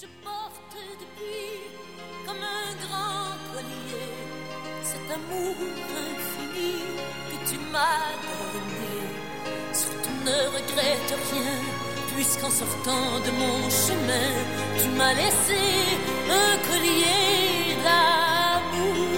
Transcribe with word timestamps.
je 0.00 0.06
porte 0.22 0.76
depuis 1.02 1.52
comme 2.26 2.36
un 2.36 2.70
grand 2.84 3.32
collier 3.54 4.12
cet 4.82 5.10
amour 5.10 5.56
infini 6.06 6.74
que 7.30 7.50
tu 7.50 7.56
m'as 7.72 8.12
donné. 8.26 8.96
Surtout 9.72 10.18
ne 10.26 10.38
regrette 10.56 11.12
rien, 11.32 11.60
puisqu'en 12.14 12.50
sortant 12.50 13.20
de 13.26 13.30
mon 13.40 13.70
chemin, 13.70 14.32
tu 14.82 14.88
m'as 14.98 15.14
laissé 15.14 15.62
un 16.28 16.58
collier 16.68 17.76
d'amour. 17.84 19.16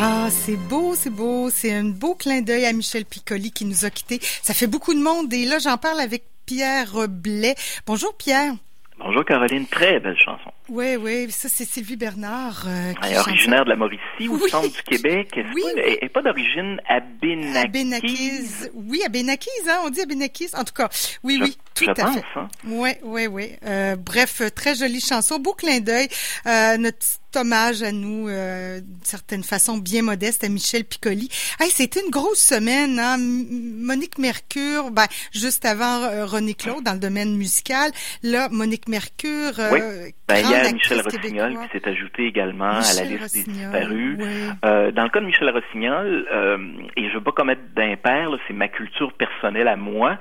Ah, 0.00 0.28
c'est 0.30 0.56
beau, 0.56 0.96
c'est 0.98 1.10
beau. 1.10 1.48
C'est 1.48 1.72
un 1.72 1.84
beau 1.84 2.16
clin 2.16 2.42
d'œil 2.42 2.64
à 2.66 2.72
Michel 2.72 3.04
Piccoli 3.04 3.52
qui 3.52 3.66
nous 3.66 3.84
a 3.84 3.90
quittés. 3.90 4.20
Ça 4.42 4.52
fait 4.52 4.66
beaucoup 4.66 4.94
de 4.94 5.00
monde 5.00 5.32
et 5.32 5.44
là, 5.44 5.60
j'en 5.60 5.78
parle 5.78 6.00
avec 6.00 6.24
Pierre 6.46 7.08
Blais. 7.08 7.54
Bonjour 7.86 8.16
Pierre. 8.16 8.54
Bonjour 8.98 9.24
Caroline, 9.24 9.66
très 9.66 9.98
belle 9.98 10.16
chanson. 10.16 10.50
Oui, 10.68 10.96
oui, 10.96 11.30
ça 11.30 11.48
c'est 11.48 11.64
Sylvie 11.64 11.96
Bernard. 11.96 12.64
Euh, 12.66 12.92
qui 12.94 13.16
originaire 13.16 13.64
de 13.64 13.70
la 13.70 13.76
Mauricie, 13.76 14.28
au 14.30 14.38
centre 14.48 14.70
du 14.70 14.82
Québec. 14.82 15.28
Oui, 15.34 15.62
pas, 15.62 15.80
Elle 15.82 15.98
n'est 16.00 16.08
pas 16.08 16.22
d'origine 16.22 16.80
abénaquise? 16.88 18.70
Oui, 18.72 19.02
abénaquise, 19.04 19.68
hein, 19.68 19.80
on 19.84 19.90
dit 19.90 20.00
abénaquise. 20.00 20.54
En 20.54 20.62
tout 20.62 20.72
cas, 20.72 20.88
oui, 21.24 21.38
oui, 21.42 21.58
tout 21.74 21.90
à 21.90 21.94
fait. 21.94 22.24
Hein. 22.36 22.48
Oui, 22.66 22.90
oui, 23.02 23.26
oui. 23.26 23.50
Euh, 23.66 23.96
bref, 23.96 24.42
très 24.54 24.74
jolie 24.74 25.00
chanson, 25.00 25.38
beau 25.38 25.54
clin 25.54 25.80
d'œil. 25.80 26.08
Euh, 26.46 26.76
notre 26.76 26.98
petit 26.98 27.18
hommage 27.36 27.82
à 27.82 27.90
nous, 27.90 28.28
euh, 28.28 28.80
d'une 28.80 29.04
certaine 29.04 29.42
façon 29.42 29.78
bien 29.78 30.02
modeste, 30.02 30.44
à 30.44 30.48
Michel 30.48 30.84
Piccoli. 30.84 31.28
Hey, 31.58 31.70
c'était 31.70 32.00
une 32.00 32.10
grosse 32.10 32.40
semaine, 32.40 32.98
hein? 33.00 33.16
Monique 33.18 34.18
Mercure, 34.18 34.90
ben, 34.92 35.06
juste 35.32 35.64
avant 35.64 36.02
euh, 36.02 36.26
René 36.26 36.54
Claude 36.54 36.84
dans 36.84 36.92
le 36.92 37.00
domaine 37.00 37.36
musical. 37.36 37.90
Là, 38.22 38.48
Monique 38.50 38.88
Mercure, 38.88 39.58
oui. 39.72 39.80
Ben, 40.28 40.38
il 40.42 40.50
y 40.50 40.54
a 40.54 40.72
Michel 40.72 41.00
Rossignol 41.02 41.58
qui 41.58 41.78
s'est 41.78 41.88
ajouté 41.88 42.26
également 42.26 42.70
à 42.70 42.94
la 42.94 43.04
liste 43.04 43.34
des 43.34 43.42
disparus. 43.42 44.18
Euh, 44.64 44.90
dans 44.92 45.02
le 45.02 45.08
cas 45.10 45.20
de 45.20 45.26
Michel 45.26 45.50
Rossignol, 45.50 46.26
euh, 46.32 46.58
et 46.96 47.10
je 47.10 47.14
veux 47.14 47.22
pas 47.22 47.32
commettre 47.32 47.60
d'impair, 47.76 48.30
c'est 48.46 48.54
ma 48.54 48.68
culture 48.68 49.12
personnelle 49.12 49.68
à 49.68 49.76
moi. 49.76 50.18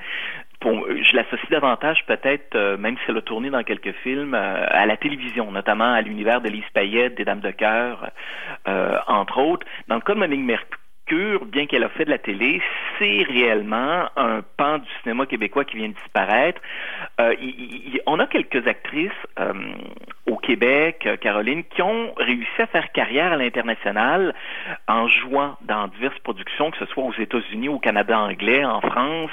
Je 0.63 1.15
l'associe 1.15 1.49
davantage 1.49 2.05
peut-être, 2.05 2.55
euh, 2.55 2.77
même 2.77 2.95
si 2.97 3.03
elle 3.09 3.17
a 3.17 3.21
tourné 3.21 3.49
dans 3.49 3.63
quelques 3.63 3.93
films, 4.03 4.33
à 4.33 4.85
la 4.85 4.97
télévision, 4.97 5.51
notamment 5.51 5.93
à 5.93 6.01
l'univers 6.01 6.41
de 6.41 6.49
Lise 6.49 6.63
Payette, 6.73 7.15
des 7.15 7.25
Dames 7.25 7.39
de 7.39 7.51
cœur, 7.51 8.11
entre 9.07 9.39
autres. 9.39 9.65
Dans 9.87 9.95
le 9.95 10.01
cas 10.01 10.13
de 10.13 10.19
Monique 10.19 10.41
Bien 11.11 11.67
qu'elle 11.67 11.83
a 11.83 11.89
fait 11.89 12.05
de 12.05 12.09
la 12.09 12.17
télé, 12.17 12.61
c'est 12.97 13.23
réellement 13.23 14.07
un 14.15 14.41
pan 14.57 14.77
du 14.77 14.87
cinéma 15.01 15.25
québécois 15.25 15.65
qui 15.65 15.75
vient 15.75 15.89
de 15.89 15.93
disparaître. 15.93 16.61
Euh, 17.19 17.35
on 18.07 18.19
a 18.19 18.25
quelques 18.25 18.65
actrices 18.67 19.11
euh, 19.37 19.53
au 20.27 20.37
Québec, 20.37 21.03
euh, 21.05 21.17
Caroline, 21.17 21.65
qui 21.65 21.81
ont 21.81 22.13
réussi 22.15 22.61
à 22.61 22.67
faire 22.67 22.91
carrière 22.93 23.33
à 23.33 23.35
l'international 23.35 24.33
en 24.87 25.07
jouant 25.07 25.57
dans 25.61 25.87
diverses 25.89 26.17
productions, 26.19 26.71
que 26.71 26.77
ce 26.77 26.85
soit 26.85 27.03
aux 27.03 27.13
États-Unis, 27.13 27.67
au 27.67 27.79
Canada 27.79 28.17
anglais, 28.17 28.63
en 28.63 28.79
France. 28.79 29.31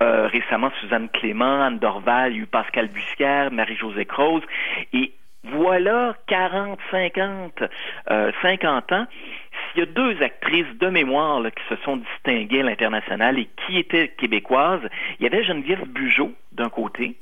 récemment, 0.00 0.70
Suzanne 0.80 1.08
Clément, 1.08 1.62
Anne 1.62 1.78
Dorval, 1.78 2.36
eu 2.36 2.46
Pascal 2.46 2.88
Bussière, 2.88 3.50
Marie-Josée 3.50 4.04
Croze. 4.04 4.42
Et 4.92 5.12
voilà 5.44 6.14
40, 6.26 6.78
50, 6.90 7.62
50 8.42 8.92
ans 8.92 9.06
il 9.76 9.80
y 9.80 9.82
a 9.82 9.86
deux 9.86 10.22
actrices 10.22 10.78
de 10.80 10.88
mémoire 10.88 11.42
qui 11.42 11.74
se 11.74 11.82
sont 11.82 11.98
distinguées 11.98 12.60
à 12.60 12.64
l'international 12.64 13.38
et 13.38 13.48
qui 13.66 13.78
étaient 13.78 14.08
québécoises. 14.08 14.80
Il 15.20 15.24
y 15.24 15.26
avait 15.26 15.44
Geneviève 15.44 15.86
Bugeaud 15.86 16.32
d'un 16.52 16.70
côté 16.70 17.16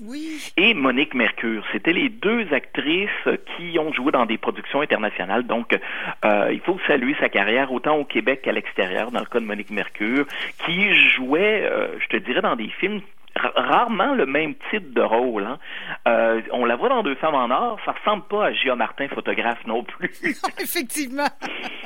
et 0.57 0.75
Monique 0.75 1.15
Mercure. 1.15 1.65
C'était 1.73 1.93
les 1.93 2.09
deux 2.09 2.47
actrices 2.53 3.11
qui 3.57 3.77
ont 3.81 3.93
joué 3.93 4.13
dans 4.13 4.25
des 4.27 4.39
productions 4.39 4.81
internationales. 4.81 5.45
Donc, 5.45 5.77
euh, 6.25 6.51
il 6.53 6.61
faut 6.61 6.79
saluer 6.87 7.17
sa 7.19 7.29
carrière 7.29 7.73
autant 7.73 7.97
au 7.97 8.05
Québec 8.05 8.43
qu'à 8.43 8.53
l'extérieur, 8.53 9.11
dans 9.11 9.21
le 9.21 9.27
cas 9.27 9.41
de 9.41 9.45
Monique 9.45 9.71
Mercure, 9.71 10.27
qui 10.65 10.95
jouait, 11.11 11.65
euh, 11.65 11.99
je 11.99 12.07
te 12.07 12.17
dirais, 12.19 12.43
dans 12.43 12.55
des 12.55 12.69
films 12.69 13.01
rarement 13.37 14.15
le 14.15 14.27
même 14.27 14.55
type 14.71 14.93
de 14.93 15.01
rôle. 15.01 15.45
Hein. 15.45 15.59
Euh, 16.07 16.41
on 16.53 16.65
la 16.65 16.77
voit 16.77 16.89
dans 16.89 17.03
Deux 17.03 17.15
femmes 17.17 17.35
en 17.35 17.51
or, 17.51 17.79
ça 17.85 17.93
ressemble 17.93 18.25
pas 18.25 18.47
à 18.47 18.53
Gia 18.53 18.77
Martin, 18.77 19.09
photographe 19.09 19.65
non 19.67 19.83
plus. 19.83 20.13
Effectivement. 20.61 21.29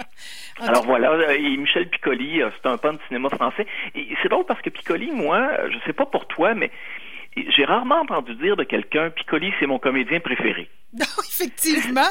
Alors 0.61 0.85
voilà, 0.85 1.13
euh, 1.13 1.37
et 1.39 1.57
Michel 1.57 1.89
Piccoli, 1.89 2.43
euh, 2.43 2.51
c'est 2.57 2.69
un 2.69 2.77
pan 2.77 2.93
de 2.93 2.99
cinéma 3.09 3.29
français. 3.31 3.67
Et 3.95 4.09
c'est 4.23 4.29
drôle 4.29 4.45
parce 4.45 4.61
que 4.61 4.71
Piccoli, 4.71 5.11
moi, 5.11 5.49
je 5.71 5.79
sais 5.87 5.93
pas 5.93 6.07
pour 6.07 6.27
toi, 6.27 6.55
mais 6.55 6.71
j'ai 7.57 7.65
rarement 7.65 8.01
entendu 8.01 8.35
dire 8.37 8.57
de 8.57 8.65
quelqu'un, 8.65 9.11
Piccoli, 9.11 9.53
c'est 9.61 9.67
mon 9.67 9.79
comédien 9.79 10.21
préféré. 10.21 10.69
Non, 10.99 11.05
effectivement. 11.29 12.09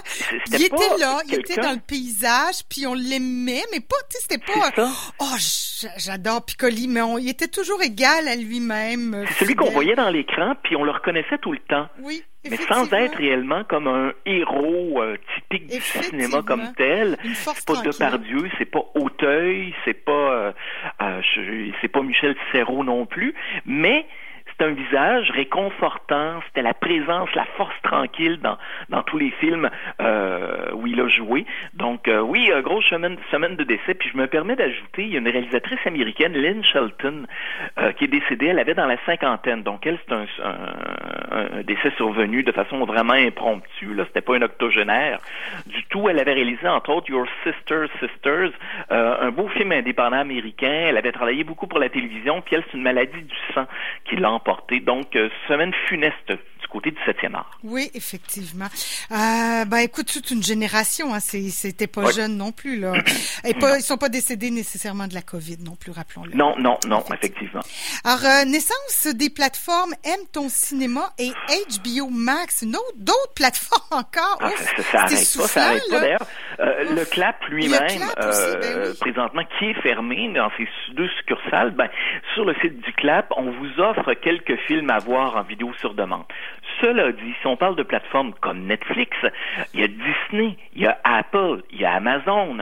il 0.48 0.66
était 0.66 0.98
là, 1.00 1.18
il 1.28 1.34
était 1.34 1.60
dans 1.60 1.74
le 1.74 1.82
paysage, 1.86 2.62
puis 2.70 2.86
on 2.86 2.94
l'aimait, 2.94 3.64
mais 3.72 3.80
pas, 3.80 3.96
tu 4.10 4.18
sais, 4.18 4.28
c'était 4.30 4.46
pas. 4.46 4.72
Oh, 5.20 5.36
j'adore 5.98 6.46
Piccoli, 6.46 6.88
mais 6.88 7.02
on, 7.02 7.18
il 7.18 7.28
était 7.28 7.48
toujours 7.48 7.82
égal 7.82 8.28
à 8.28 8.36
lui-même. 8.36 9.26
C'est 9.30 9.46
celui 9.46 9.56
qu'on 9.56 9.72
voyait 9.72 9.96
dans 9.96 10.10
l'écran, 10.10 10.54
puis 10.64 10.76
on 10.76 10.84
le 10.84 10.92
reconnaissait 10.92 11.40
tout 11.40 11.54
le 11.54 11.60
temps. 11.60 11.88
Oui. 12.02 12.24
Mais 12.50 12.58
sans 12.58 12.92
être 12.94 13.18
réellement 13.18 13.64
comme 13.66 13.88
un 13.88 14.14
héros 14.26 15.02
euh, 15.02 15.18
typique 15.36 15.68
du 15.68 15.82
cinéma 15.82 16.42
comme 16.44 16.72
tel. 16.78 17.18
C'est 17.34 17.66
pas 17.66 17.82
Depardieu, 17.82 18.50
c'est 18.58 18.66
pas 18.66 18.86
Auteuil, 18.96 19.74
c'est 19.84 20.06
pas 20.06 20.12
euh, 20.12 20.52
euh 21.02 21.22
c'est 21.82 21.88
pas 21.90 22.04
Michel 22.04 22.36
Serrault 22.52 22.86
non 22.86 23.06
plus, 23.06 23.34
mais 23.66 24.06
c'était 24.58 24.72
un 24.72 24.74
visage 24.74 25.30
réconfortant, 25.32 26.42
c'était 26.48 26.64
la 26.64 26.74
présence, 26.74 27.30
la 27.36 27.46
force 27.58 27.76
tranquille 27.84 28.40
dans, 28.42 28.58
dans 28.90 29.04
tous 29.04 29.18
les 29.18 29.30
films 29.32 29.70
euh, 30.02 30.72
où 30.74 30.88
il 30.88 31.00
a 31.00 31.08
joué. 31.08 31.46
Donc 31.76 32.08
euh, 32.08 32.22
oui, 32.22 32.50
euh, 32.52 32.62
grosse 32.62 32.86
semaine, 32.86 33.18
semaine 33.30 33.56
de 33.56 33.64
décès. 33.64 33.94
Puis 33.94 34.10
je 34.12 34.18
me 34.18 34.26
permets 34.26 34.56
d'ajouter, 34.56 35.04
il 35.04 35.10
y 35.10 35.16
a 35.16 35.20
une 35.20 35.28
réalisatrice 35.28 35.80
américaine, 35.86 36.34
Lynn 36.34 36.64
Shelton, 36.64 37.28
euh, 37.78 37.92
qui 37.94 38.06
est 38.06 38.08
décédée. 38.08 38.48
Elle 38.48 38.60
avait 38.60 38.74
dans 38.74 38.88
la 38.88 38.98
cinquantaine. 39.06 39.62
Donc 39.62 39.86
elle, 39.86 40.00
c'est 40.08 40.14
un, 40.16 40.26
un, 40.44 41.17
un, 41.38 41.64
décès 41.64 41.92
survenu 41.98 42.44
de 42.44 42.52
façon 42.52 42.86
vraiment 42.86 43.14
impromptue. 43.14 43.94
Là, 43.94 44.06
c'était 44.08 44.22
pas 44.22 44.36
un 44.36 44.42
octogénaire 44.42 45.20
du 45.66 45.84
tout. 45.86 46.10
Elle 46.10 46.20
avait 46.20 46.34
réalisé 46.34 46.68
entre 46.68 46.92
autres 46.92 47.10
Your 47.10 47.28
Sister's 47.44 47.90
Sisters, 48.00 48.52
un 48.90 49.32
beau 49.32 49.48
film 49.50 49.72
indépendant 49.72 50.20
américain. 50.20 50.86
Elle 50.88 50.98
avait 50.98 51.12
travaillé 51.12 51.44
beaucoup 51.44 51.68
pour 51.68 51.80
la 51.80 51.90
télévision. 51.90 52.42
Puis 52.42 52.56
elle, 52.56 52.64
c'est 52.72 52.78
une 52.78 52.84
maladie 52.84 53.22
du 53.22 53.36
sang 53.54 53.66
qui 54.06 54.16
l'a 54.16 54.30
donc, 54.86 55.16
euh, 55.16 55.30
semaine 55.48 55.74
funeste 55.88 56.34
du 56.68 56.74
côté 56.74 56.92
du 56.92 56.98
7e 56.98 57.34
art. 57.34 57.58
Oui, 57.64 57.90
effectivement. 57.94 58.68
Euh, 59.12 59.66
ben, 59.66 59.78
écoute, 59.78 60.12
toute 60.12 60.32
une 60.32 60.44
génération, 60.44 61.14
hein, 61.14 61.20
c'était 61.20 61.88
pas 61.88 62.12
jeune 62.12 62.36
non 62.38 62.52
plus, 62.52 62.80
là. 62.80 62.94
Et 63.46 63.54
pas, 63.54 63.78
ils 63.78 63.84
sont 63.84 63.98
pas 63.98 64.10
décédés 64.10 64.52
nécessairement 64.52 65.08
de 65.08 65.14
la 65.14 65.22
COVID 65.22 65.58
non 65.64 65.76
plus, 65.76 65.92
rappelons-le. 65.92 66.36
Non, 66.36 66.56
non, 66.58 66.78
non, 66.88 67.04
effectivement. 67.14 67.62
Alors, 68.04 68.24
euh, 68.26 68.46
naissance 68.46 69.08
des 69.14 69.30
plateformes 69.30 69.94
Aime 70.04 70.26
ton 70.32 70.50
cinéma 70.50 71.14
et 71.18 71.32
HBO 71.32 72.10
Max, 72.10 72.64
d'autres 72.96 73.34
plateformes 73.36 73.82
encore. 73.92 74.38
Ah, 74.42 74.52
ça, 74.58 74.84
ça, 74.84 75.00
arrête 75.02 75.38
pas, 75.38 75.48
ça 75.48 75.66
arrête 75.68 75.84
pas, 75.90 76.00
d'ailleurs. 76.00 76.28
Euh, 76.60 76.96
le 76.96 77.06
CLAP 77.06 77.46
lui-même, 77.50 77.80
euh, 78.20 78.60
ben 78.62 78.96
présentement, 79.00 79.44
qui 79.58 79.66
est 79.66 79.82
fermé 79.82 80.32
dans 80.34 80.50
ses 80.58 80.68
deux 80.94 81.08
succursales, 81.10 81.72
ben, 81.72 81.88
sur 82.34 82.46
le 82.46 82.56
site 82.56 82.80
du 82.82 82.94
CLAP, 82.94 83.32
on 83.38 83.52
vous 83.52 83.80
offre 83.80 84.14
quelques 84.14 84.58
films 84.68 84.90
à 84.90 84.98
voir 85.00 85.36
en 85.36 85.44
vidéo 85.44 85.72
sur 85.80 85.94
demande. 85.94 86.24
Cela 86.82 87.12
dit, 87.12 87.34
si 87.42 87.48
on 87.48 87.58
parle 87.58 87.76
de 87.76 87.84
plateformes 87.84 88.34
comme 88.42 88.66
Netflix, 88.66 89.16
il 89.74 89.82
y 89.82 89.84
a 89.84 89.88
Disney, 89.88 90.58
il 90.74 90.82
y 90.84 90.88
a 90.88 90.98
Apple, 91.04 91.62
il 91.72 91.82
y 91.82 91.86
a 91.86 91.94
Amazon. 91.94 92.58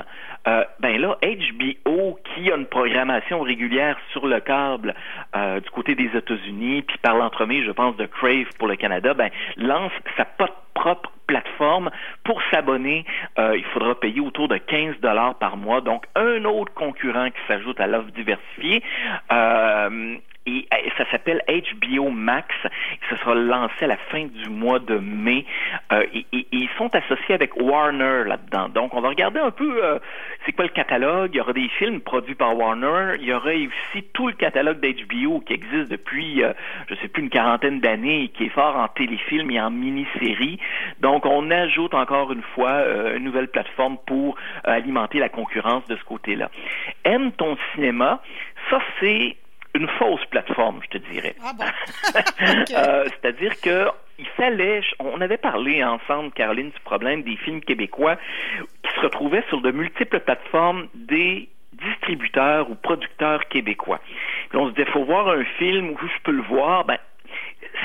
Euh, 0.47 0.63
ben 0.79 0.99
là, 0.99 1.17
HBO, 1.23 2.19
qui 2.23 2.51
a 2.51 2.55
une 2.55 2.67
programmation 2.67 3.41
régulière 3.41 3.97
sur 4.11 4.27
le 4.27 4.39
câble 4.39 4.93
euh, 5.35 5.59
du 5.59 5.69
côté 5.71 5.95
des 5.95 6.09
États-Unis, 6.15 6.83
puis 6.83 6.97
par 6.99 7.15
l'entremise, 7.15 7.65
je 7.65 7.71
pense, 7.71 7.95
de 7.97 8.05
Crave 8.05 8.47
pour 8.59 8.67
le 8.67 8.75
Canada, 8.75 9.13
ben 9.13 9.29
lance 9.57 9.91
sa 10.17 10.25
propre 10.25 11.11
plateforme. 11.25 11.89
Pour 12.23 12.41
s'abonner, 12.51 13.05
euh, 13.39 13.57
il 13.57 13.63
faudra 13.65 13.99
payer 13.99 14.19
autour 14.19 14.47
de 14.47 14.57
15 14.57 14.99
dollars 15.01 15.35
par 15.35 15.57
mois. 15.57 15.81
Donc, 15.81 16.05
un 16.15 16.45
autre 16.45 16.73
concurrent 16.73 17.29
qui 17.29 17.39
s'ajoute 17.47 17.79
à 17.79 17.87
l'offre 17.87 18.11
diversifiée. 18.11 18.83
Euh, 20.47 20.51
et, 20.51 20.67
ça 20.97 21.09
s'appelle 21.11 21.41
HBO 21.47 22.09
Max. 22.09 22.47
Ça 23.09 23.17
sera 23.17 23.35
lancé 23.35 23.85
à 23.85 23.87
la 23.87 23.97
fin 23.97 24.25
du 24.25 24.49
mois 24.49 24.79
de 24.79 24.97
mai. 24.97 25.45
Euh, 25.91 26.05
et, 26.13 26.25
ils 26.51 26.69
sont 26.77 26.93
associés 26.95 27.35
avec 27.35 27.55
Warner 27.57 28.23
là-dedans. 28.25 28.69
Donc, 28.69 28.93
on 28.93 29.01
va 29.01 29.09
regarder 29.09 29.39
un 29.39 29.51
peu 29.51 29.83
euh, 29.83 29.99
c'est 30.45 30.51
quoi 30.51 30.65
le 30.65 30.71
catalogue. 30.71 31.31
Il 31.33 31.37
y 31.37 31.41
aura 31.41 31.53
des 31.53 31.67
films 31.69 32.01
produits 32.01 32.35
par 32.35 32.57
Warner. 32.57 33.15
Il 33.19 33.25
y 33.25 33.33
aura 33.33 33.51
aussi 33.51 34.03
tout 34.13 34.27
le 34.27 34.33
catalogue 34.33 34.79
d'HBO 34.79 35.41
qui 35.41 35.53
existe 35.53 35.89
depuis, 35.89 36.43
euh, 36.43 36.53
je 36.89 36.95
sais 36.95 37.07
plus, 37.07 37.23
une 37.23 37.29
quarantaine 37.29 37.79
d'années 37.79 38.23
et 38.23 38.27
qui 38.29 38.45
est 38.45 38.49
fort 38.49 38.75
en 38.75 38.87
téléfilm 38.87 39.49
et 39.51 39.59
en 39.59 39.71
mini-série. 39.71 40.59
Donc, 40.99 41.25
on 41.25 41.51
ajoute 41.51 41.93
encore 41.93 42.31
une 42.31 42.43
fois 42.53 42.71
euh, 42.71 43.17
une 43.17 43.23
nouvelle 43.23 43.47
plateforme 43.47 43.97
pour 44.05 44.35
alimenter 44.63 45.19
la 45.19 45.29
concurrence 45.29 45.85
de 45.87 45.95
ce 45.95 46.03
côté-là. 46.03 46.49
Aime 47.03 47.31
ton 47.31 47.57
cinéma. 47.73 48.21
Ça, 48.69 48.79
c'est 48.99 49.35
une 49.75 49.87
fausse 49.99 50.25
plateforme, 50.25 50.79
je 50.83 50.97
te 50.97 51.09
dirais. 51.11 51.35
Ah 51.43 51.51
bon? 51.57 51.65
Euh, 52.75 53.05
c'est-à-dire 53.05 53.59
que 53.61 53.89
il 54.17 54.27
fallait, 54.37 54.81
on 54.99 55.19
avait 55.21 55.37
parlé 55.37 55.83
ensemble, 55.83 56.31
Caroline, 56.31 56.69
du 56.69 56.79
problème 56.81 57.23
des 57.23 57.35
films 57.37 57.61
québécois 57.61 58.17
qui 58.83 58.93
se 58.95 59.01
retrouvaient 59.01 59.43
sur 59.49 59.61
de 59.61 59.71
multiples 59.71 60.19
plateformes 60.19 60.87
des 60.93 61.49
distributeurs 61.73 62.69
ou 62.69 62.75
producteurs 62.75 63.47
québécois. 63.49 63.99
on 64.53 64.69
se 64.69 64.73
disait, 64.73 64.89
faut 64.91 65.03
voir 65.03 65.27
un 65.29 65.43
film 65.57 65.89
où 65.91 65.97
je 66.01 66.21
peux 66.23 66.31
le 66.31 66.43
voir, 66.43 66.85
ben, 66.85 66.97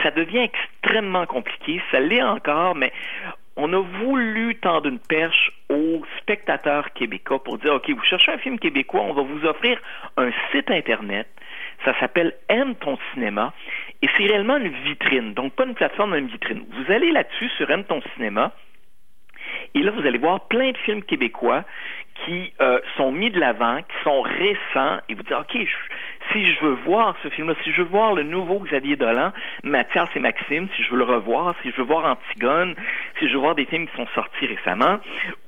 ça 0.03 0.11
devient 0.11 0.49
extrêmement 0.51 1.27
compliqué, 1.27 1.81
ça 1.91 2.01
l'est 2.01 2.23
encore, 2.23 2.75
mais 2.77 2.93
on 3.57 3.73
a 3.73 3.81
voulu 3.81 4.55
tendre 4.57 4.89
une 4.89 4.99
perche 4.99 5.53
aux 5.69 6.03
spectateurs 6.19 6.93
québécois 6.93 7.43
pour 7.43 7.59
dire, 7.59 7.75
OK, 7.75 7.91
vous 7.91 8.05
cherchez 8.05 8.33
un 8.33 8.39
film 8.39 8.59
québécois, 8.59 9.03
on 9.03 9.13
va 9.13 9.23
vous 9.23 9.45
offrir 9.45 9.79
un 10.17 10.31
site 10.53 10.71
Internet. 10.71 11.27
Ça 11.85 11.99
s'appelle 11.99 12.35
Aime 12.49 12.75
ton 12.77 12.99
cinéma 13.12 13.53
et 14.03 14.09
c'est 14.17 14.27
réellement 14.27 14.56
une 14.56 14.69
vitrine. 14.69 15.35
Donc, 15.35 15.55
pas 15.55 15.65
une 15.65 15.75
plateforme, 15.75 16.12
mais 16.12 16.19
une 16.19 16.29
vitrine. 16.29 16.65
Vous 16.71 16.93
allez 16.93 17.11
là-dessus 17.11 17.49
sur 17.56 17.71
Aime 17.71 17.85
ton 17.85 18.00
cinéma 18.15 18.53
et 19.75 19.82
là, 19.82 19.93
vous 19.93 20.06
allez 20.06 20.19
voir 20.19 20.41
plein 20.49 20.73
de 20.73 20.77
films 20.79 21.03
québécois 21.03 21.65
qui 22.25 22.53
euh, 22.61 22.81
sont 22.97 23.12
mis 23.12 23.31
de 23.31 23.38
l'avant, 23.38 23.79
qui 23.79 24.05
sont 24.05 24.21
récents, 24.21 24.99
et 25.09 25.15
vous 25.15 25.23
dites, 25.23 25.32
OK, 25.32 25.56
si 26.32 26.44
je 26.44 26.61
veux 26.61 26.75
voir 26.85 27.17
ce 27.23 27.29
film-là, 27.31 27.55
si 27.65 27.73
je 27.73 27.83
veux 27.83 27.88
voir 27.88 28.15
le 28.15 28.25
nouveau 28.25 28.59
Xavier 28.61 28.97
Dolan, 28.97 29.33
Mathias 29.62 30.09
et 30.15 30.21
Maxime, 30.21 30.69
si 30.76 30.83
je 30.83 30.91
veux 30.91 30.99
le 30.99 31.05
revoir, 31.05 31.55
si 31.62 31.71
je 31.71 31.76
veux 31.76 31.85
voir 31.85 32.05
Antigone, 32.05 32.75
si 33.21 33.29
je 33.29 33.35
veux 33.35 33.41
voir 33.41 33.55
des 33.55 33.67
films 33.67 33.87
qui 33.87 33.97
sont 33.97 34.09
sortis 34.15 34.47
récemment, 34.47 34.99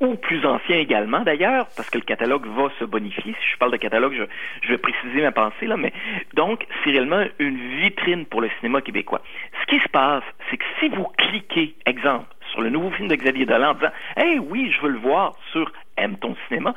ou 0.00 0.14
plus 0.14 0.44
anciens 0.46 0.78
également 0.78 1.20
d'ailleurs, 1.20 1.66
parce 1.76 1.90
que 1.90 1.98
le 1.98 2.04
catalogue 2.04 2.46
va 2.46 2.68
se 2.78 2.84
bonifier. 2.84 3.32
Si 3.32 3.52
je 3.52 3.58
parle 3.58 3.72
de 3.72 3.78
catalogue, 3.78 4.14
je, 4.14 4.24
je 4.62 4.68
vais 4.68 4.78
préciser 4.78 5.22
ma 5.22 5.32
pensée, 5.32 5.66
là, 5.66 5.76
mais 5.76 5.92
donc, 6.34 6.66
c'est 6.84 6.90
réellement 6.90 7.24
une 7.38 7.58
vitrine 7.80 8.26
pour 8.26 8.40
le 8.40 8.50
cinéma 8.60 8.82
québécois. 8.82 9.22
Ce 9.62 9.66
qui 9.66 9.80
se 9.80 9.88
passe, 9.88 10.24
c'est 10.50 10.58
que 10.58 10.64
si 10.78 10.88
vous 10.90 11.06
cliquez, 11.16 11.74
exemple, 11.86 12.26
sur 12.52 12.60
le 12.60 12.70
nouveau 12.70 12.90
film 12.90 13.08
de 13.08 13.14
Xavier 13.14 13.46
Dolan 13.46 13.70
en 13.70 13.74
disant 13.74 13.92
Hey, 14.16 14.38
oui, 14.38 14.70
je 14.70 14.80
veux 14.82 14.90
le 14.90 14.98
voir 14.98 15.32
sur 15.50 15.72
Aime 15.96 16.18
ton 16.18 16.36
cinéma, 16.48 16.74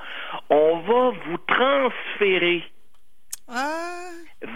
on 0.49 0.79
va 0.79 1.11
vous 1.25 1.37
transférer 1.47 2.63
ah. 3.47 4.09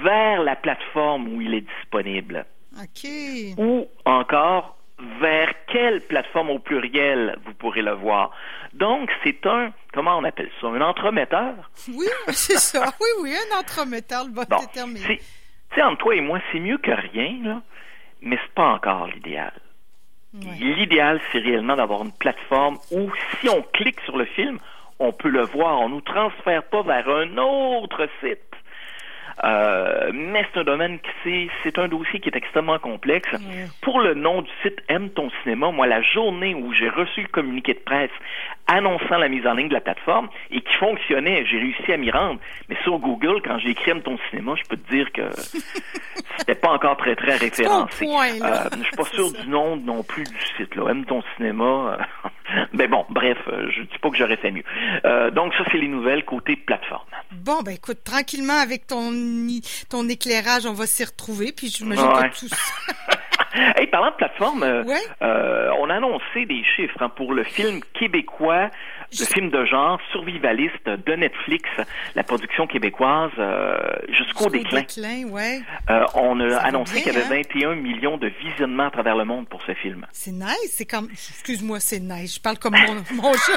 vers 0.04 0.44
la 0.44 0.56
plateforme 0.56 1.34
où 1.34 1.42
il 1.42 1.54
est 1.54 1.66
disponible. 1.78 2.46
OK. 2.78 3.10
Ou 3.58 3.88
encore 4.06 4.79
vers 5.19 5.54
quelle 5.68 6.01
plateforme 6.01 6.50
au 6.50 6.60
pluriel 6.60 7.38
vous 7.46 7.54
pourrez 7.54 7.81
le 7.81 7.94
voir? 7.94 8.31
Donc, 8.74 9.10
c'est 9.24 9.46
un, 9.46 9.72
comment 9.94 10.18
on 10.18 10.24
appelle 10.24 10.50
ça, 10.60 10.68
un 10.68 10.81
entremetteur? 10.81 11.54
Oui, 11.88 12.07
c'est 12.30 12.57
ça. 12.57 12.86
Oui, 13.00 13.07
oui, 13.24 13.36
un 13.36 13.60
entremetteur, 13.60 14.25
le 14.25 14.31
bon, 14.31 14.44
bon 14.50 14.57
Tu 14.74 15.19
sais, 15.75 15.81
entre 15.81 15.98
toi 15.98 16.16
et 16.16 16.22
moi, 16.22 16.40
c'est 16.51 16.60
mieux 16.60 16.78
que 16.78 16.92
rien, 16.92 17.40
là, 17.44 17.62
mais 18.22 18.38
c'est 18.42 18.54
pas 18.54 18.69
encore 18.74 19.07
l'idéal. 19.07 19.54
L'idéal, 20.60 21.19
c'est 21.31 21.40
réellement 21.40 21.75
d'avoir 21.75 22.04
une 22.04 22.12
plateforme 22.12 22.78
où, 22.92 23.12
si 23.40 23.50
on 23.50 23.63
clique 23.63 24.00
sur 24.02 24.16
le 24.16 24.25
film, 24.25 24.60
on 25.00 25.12
peut 25.12 25.30
le 25.30 25.42
voir. 25.42 25.80
On 25.80 25.90
ne 25.90 25.95
nous 25.95 26.02
transfère 26.02 26.63
pas 26.63 26.84
vers 26.84 27.10
un 27.10 27.38
autre 27.38 28.07
site. 28.22 28.49
Euh, 29.44 30.12
mais 30.14 30.46
c'est 30.52 30.60
un 30.60 30.64
domaine 30.64 31.00
qui 31.24 31.50
c'est 31.64 31.78
un 31.80 31.88
dossier 31.88 32.20
qui 32.20 32.30
est 32.30 32.36
extrêmement 32.36 32.80
complexe. 32.80 33.30
Pour 33.81 34.00
le 34.00 34.14
nom 34.14 34.42
du 34.42 34.50
site 34.64 34.81
Aime 34.90 35.10
ton 35.10 35.30
cinéma, 35.44 35.72
moi 35.72 35.88
la 35.88 36.02
journée 36.02 36.56
où 36.56 36.74
j'ai 36.74 36.90
reçu 36.90 37.22
le 37.22 37.28
communiqué 37.28 37.74
de 37.74 37.80
presse 37.80 38.12
annonçant 38.68 39.18
la 39.18 39.30
mise 39.30 39.46
en 39.48 39.54
ligne 39.54 39.70
de 39.70 39.74
la 39.74 39.81
plateforme 39.81 40.30
et 40.52 40.62
qui 40.62 40.74
fonctionnait, 40.76 41.46
j'ai 41.46 41.58
réussi 41.58 41.92
à 41.92 41.98
m'y 41.98 42.12
rendre. 42.12 42.40
Mais 42.70 42.78
sur 42.84 43.00
Google, 43.00 43.42
quand 43.44 43.58
j'ai 43.60 43.70
écrit 43.70 43.92
Aime 43.92 44.02
ton 44.02 44.18
cinéma, 44.30 44.54
je 44.56 44.64
peux 44.70 44.78
te 44.78 44.90
dire 44.92 45.12
que 45.12 45.22
c'était 46.38 46.56
pas 46.56 46.70
encore 46.70 46.98
très 46.98 47.16
très 47.16 47.36
référencé. 47.36 48.06
euh, 48.44 48.70
je 48.78 48.84
suis 48.84 48.96
pas 48.96 49.06
sûr 49.06 49.31
du 49.31 49.48
nom 49.48 49.76
non 49.78 50.04
plus 50.04 50.24
du 50.24 50.42
site 50.58 50.76
là. 50.76 50.90
Aime 50.90 51.06
ton 51.06 51.24
cinéma. 51.36 51.98
mais 52.74 52.88
bon, 52.88 53.06
bref, 53.10 53.38
euh, 53.48 53.70
je 53.72 53.81
dis 53.84 53.98
pas 54.02 54.10
que 54.10 54.18
j'aurais 54.18 54.38
fait 54.38 54.52
mieux. 54.52 54.64
Euh, 55.06 55.31
donc 55.31 55.54
ça 55.56 55.64
c'est 55.72 55.78
les 55.78 55.88
nouvelles 55.88 56.26
côté 56.26 56.56
plateforme. 56.56 57.06
Bon 57.42 57.62
ben 57.62 57.74
écoute 57.74 58.04
tranquillement 58.04 58.60
avec 58.60 58.88
ton 58.88 59.12
ton 59.90 60.08
éclairage, 60.08 60.66
on 60.66 60.74
va 60.74 60.86
s'y 60.86 61.04
retrouver, 61.04 61.52
puis 61.52 61.74
me 61.84 61.96
ouais. 61.96 62.30
que 62.30 62.40
tout 62.40 62.48
ça... 62.48 62.58
hey, 63.78 63.88
parlant 63.88 64.12
de 64.12 64.16
plateforme, 64.16 64.64
euh, 64.64 64.84
euh, 65.22 65.70
on 65.80 65.90
a 65.90 65.96
annoncé 65.96 66.46
des 66.46 66.64
chiffres 66.64 67.02
hein, 67.02 67.10
pour 67.10 67.34
le 67.34 67.44
film 67.44 67.82
québécois, 67.94 68.70
le 69.12 69.26
film 69.26 69.50
de 69.50 69.66
genre 69.66 70.00
survivaliste 70.12 70.88
de 70.88 71.16
Netflix, 71.16 71.68
la 72.16 72.24
production 72.24 72.68
québécoise 72.68 73.32
euh, 73.40 73.78
jusqu'au 74.10 74.50
déclin. 74.50 74.84
ouais. 75.30 75.62
on 76.16 76.40
a 76.40 76.58
annoncé 76.58 77.02
qu'il 77.02 77.14
y 77.14 77.18
avait 77.18 77.44
21 77.44 77.72
hein? 77.72 77.76
millions 77.76 78.18
de 78.18 78.28
visionnements 78.28 78.88
à 78.88 78.92
travers 78.92 79.16
le 79.16 79.26
monde 79.26 79.48
pour 79.48 79.62
ce 79.64 79.74
film. 79.74 80.06
C'est 80.12 80.32
nice, 80.32 80.74
c'est 80.76 80.86
comme, 80.86 81.10
excuse-moi, 81.12 81.80
c'est 81.80 82.00
nice. 82.00 82.36
Je 82.36 82.42
parle 82.42 82.60
comme 82.60 82.76
mon, 82.76 82.96
mon 83.22 83.34
jeu. 83.34 83.56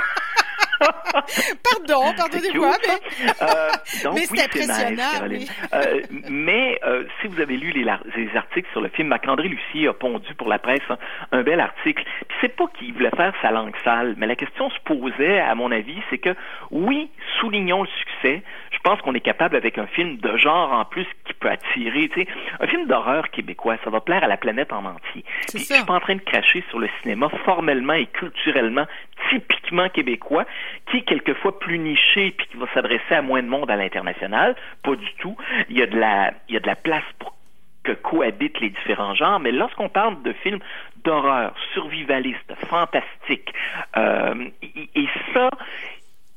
pardon, 1.63 2.13
pardonnez-moi, 2.17 2.77
mais, 2.87 3.33
euh, 3.43 3.71
mais 4.15 4.27
c'est 4.27 4.43
impressionnant. 4.43 5.29
Euh, 5.75 6.01
mais 6.29 6.79
euh, 6.85 7.05
si 7.21 7.29
vous 7.29 7.41
avez 7.41 7.57
lu 7.57 7.71
les, 7.71 7.85
les 8.17 8.37
articles 8.37 8.69
sur 8.73 8.81
le 8.81 8.89
film, 8.89 9.09
Marc-André 9.09 9.49
Lucie 9.49 9.87
a 9.87 9.93
pondu 9.93 10.35
pour 10.35 10.49
la 10.49 10.59
presse 10.59 10.83
un, 11.31 11.43
bel 11.43 11.61
article. 11.61 12.05
Puis 12.29 12.37
c'est 12.41 12.57
pas 12.57 12.67
qu'il 12.79 12.93
voulait 12.93 13.11
faire 13.17 13.35
sa 13.43 13.51
langue 13.51 13.75
sale, 13.85 14.15
mais 14.19 14.27
la 14.27 14.37
question 14.37 14.71
se 14.71 14.79
posait, 14.85 15.41
à 15.41 15.55
mon 15.55 15.71
avis, 15.71 16.01
c'est 16.11 16.19
que 16.19 16.35
oui, 16.71 17.11
soulignons 17.41 17.83
le 17.83 17.89
succès. 17.89 18.43
Je 18.71 18.79
pense 18.83 19.01
qu'on 19.03 19.15
est 19.15 19.21
capable 19.21 19.57
avec 19.57 19.79
un 19.79 19.87
film 19.87 20.17
de 20.17 20.37
genre 20.37 20.73
en 20.73 20.85
plus 20.85 21.07
qui 21.25 21.35
peut 21.35 21.51
attirer, 21.51 22.09
tu 22.09 22.23
sais, 22.23 22.29
un 22.61 22.67
film 22.67 22.87
d'horreur 22.87 23.31
québécois, 23.31 23.77
ça 23.85 23.91
va 23.91 24.01
plaire 24.01 24.25
à 24.25 24.29
la 24.29 24.37
planète 24.37 24.73
en 24.73 24.85
entier. 24.85 25.25
Puis, 25.49 25.59
je 25.59 25.75
suis 25.75 25.85
pas 25.85 25.95
en 25.95 26.01
train 26.01 26.17
de 26.17 26.21
cracher 26.21 26.65
sur 26.71 26.79
le 26.79 26.89
cinéma 27.03 27.29
formellement 27.45 27.95
et 27.95 28.07
culturellement 28.07 28.87
typiquement 29.31 29.89
québécois, 29.89 30.45
qui 30.91 30.99
est 30.99 31.03
quelquefois 31.03 31.59
plus 31.59 31.79
niché 31.79 32.35
puis 32.37 32.47
qui 32.49 32.57
va 32.57 32.67
s'adresser 32.75 33.15
à 33.15 33.23
moins 33.23 33.43
de 33.43 33.49
monde 33.49 33.71
à 33.71 33.77
l'international. 33.77 34.57
Pas 34.83 34.97
du 34.97 35.13
tout. 35.19 35.37
Il 35.69 35.79
y 35.79 35.83
a 35.83 35.87
de 35.87 35.99
la, 35.99 36.33
il 36.49 36.55
y 36.55 36.57
a 36.57 36.61
de 36.61 36.67
la 36.67 36.72
place 36.77 37.05
pour 37.19 37.35
que 37.83 37.93
cohabitent 37.93 38.61
les 38.61 38.71
différents 38.71 39.15
genres, 39.15 39.41
mais 39.41 39.51
lorsqu'on 39.51 39.89
parle 39.89 40.23
de 40.23 40.33
films 40.33 40.61
d'horreur, 41.05 41.55
survivalistes, 41.75 42.55
fantastiques, 42.69 43.53
euh, 43.97 44.49
et 44.63 45.09
ça, 45.35 45.51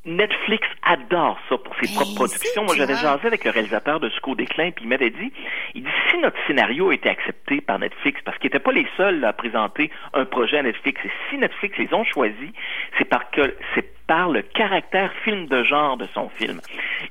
Netflix 0.06 0.68
adore 0.84 1.40
ça 1.50 1.58
pour 1.58 1.76
ses 1.82 1.94
propres 1.94 2.16
productions. 2.16 2.64
Moi, 2.64 2.76
j'avais 2.76 2.96
jasé 2.96 3.26
avec 3.26 3.44
le 3.44 3.52
réalisateur 3.52 4.00
de 4.00 4.10
Sco 4.10 4.36
déclin, 4.36 4.72
puis 4.72 4.86
il 4.86 4.88
m'avait 4.88 5.10
dit, 5.10 5.32
il 5.74 5.84
dit, 5.84 5.90
si 6.12 6.18
notre 6.20 6.38
scénario 6.46 6.92
était 6.92 7.10
accepté 7.10 7.62
par 7.62 7.80
Netflix, 7.80 8.22
parce 8.24 8.38
qu'ils 8.38 8.50
n'étaient 8.50 8.60
pas 8.60 8.72
les 8.72 8.88
seuls 8.98 9.24
à 9.26 9.34
présenter 9.34 9.90
un 10.14 10.26
projet 10.26 10.60
à 10.60 10.64
Netflix, 10.64 11.02
et 11.04 11.12
si 11.30 11.38
Netflix 11.38 11.78
les 11.78 11.94
ont 11.94 12.04
choisis, 12.04 12.52
c'est 12.98 13.06
parce 13.06 13.30
que 13.32 13.56
c'est 13.74 13.96
par 14.06 14.30
le 14.30 14.44
caractère 14.44 15.12
film 15.24 15.48
de 15.48 15.64
genre 15.64 15.98
de 15.98 16.06
son 16.14 16.30
film. 16.30 16.62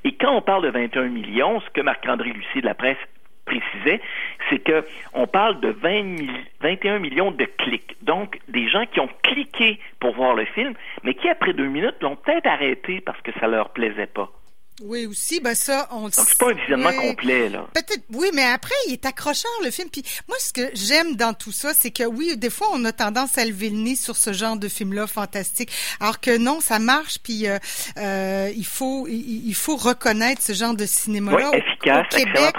Et 0.04 0.12
quand 0.12 0.33
on 0.37 0.42
parle 0.42 0.62
de 0.62 0.71
21 0.71 1.09
millions, 1.09 1.61
ce 1.61 1.71
que 1.71 1.80
Marc-André 1.80 2.30
Lucie 2.30 2.61
de 2.61 2.66
la 2.66 2.75
presse 2.75 2.99
précisait, 3.45 4.01
c'est 4.49 4.59
que 4.59 4.85
on 5.13 5.27
parle 5.27 5.61
de 5.61 5.69
20 5.69 6.17
21 6.61 6.99
millions 6.99 7.31
de 7.31 7.45
clics. 7.45 7.97
Donc, 8.03 8.39
des 8.49 8.69
gens 8.69 8.85
qui 8.87 9.01
ont 9.01 9.09
cliqué 9.23 9.79
pour 10.01 10.15
voir 10.15 10.35
le 10.35 10.45
film, 10.45 10.75
mais 11.03 11.15
qui, 11.15 11.29
après 11.29 11.53
deux 11.53 11.69
minutes, 11.69 11.97
l'ont 12.01 12.17
peut-être 12.17 12.47
arrêté 12.47 13.01
parce 13.01 13.21
que 13.21 13.33
ça 13.41 13.47
leur 13.47 13.71
plaisait 13.71 14.07
pas. 14.07 14.31
Oui, 14.83 15.07
aussi, 15.07 15.40
ben 15.40 15.54
ça, 15.54 15.87
on 15.93 16.02
Donc, 16.02 16.14
c'est 16.14 16.37
pas 16.37 16.50
un 16.50 16.54
visionnement 16.54 16.93
complet, 16.93 17.49
là. 17.49 17.66
Peut-être, 17.75 18.02
oui, 18.12 18.28
mais 18.35 18.43
après, 18.43 18.75
il 18.88 18.95
est 18.95 19.07
accrocheur, 19.07 19.50
le 19.62 19.71
film. 19.71 19.88
Puis 19.88 20.02
moi, 20.28 20.37
ce 20.40 20.52
que 20.52 20.69
j'aime 20.75 21.14
dans 21.14 21.33
tout 21.33 21.52
ça, 21.52 21.73
c'est 21.73 21.93
que 21.93 22.02
oui, 22.02 22.37
des 22.37 22.50
fois, 22.50 22.66
on 22.73 22.85
a 22.85 22.90
tendance 22.90 23.38
à 23.38 23.45
lever 23.45 23.71
le 23.71 23.76
nez 23.76 23.95
sur 23.95 24.16
ce 24.16 24.33
genre 24.33 24.57
de 24.57 24.66
film-là 24.66 25.07
fantastique. 25.07 25.71
Alors 26.00 26.21
que 26.21 26.37
non, 26.37 26.59
ça 26.59 26.81
marche, 26.81 27.19
puis 27.23 27.47
euh, 27.47 27.59
euh 27.99 28.50
il 28.57 28.66
faut 28.66 29.07
il, 29.09 29.54
faut 29.54 29.76
reconnaître 29.76 30.43
ce 30.43 30.52
genre 30.52 30.75
de 30.75 30.87
cinéma-là. 30.87 31.50
Oui, 31.52 31.59
efficace, 31.59 32.07
au, 32.12 32.16
Québec. 32.16 32.57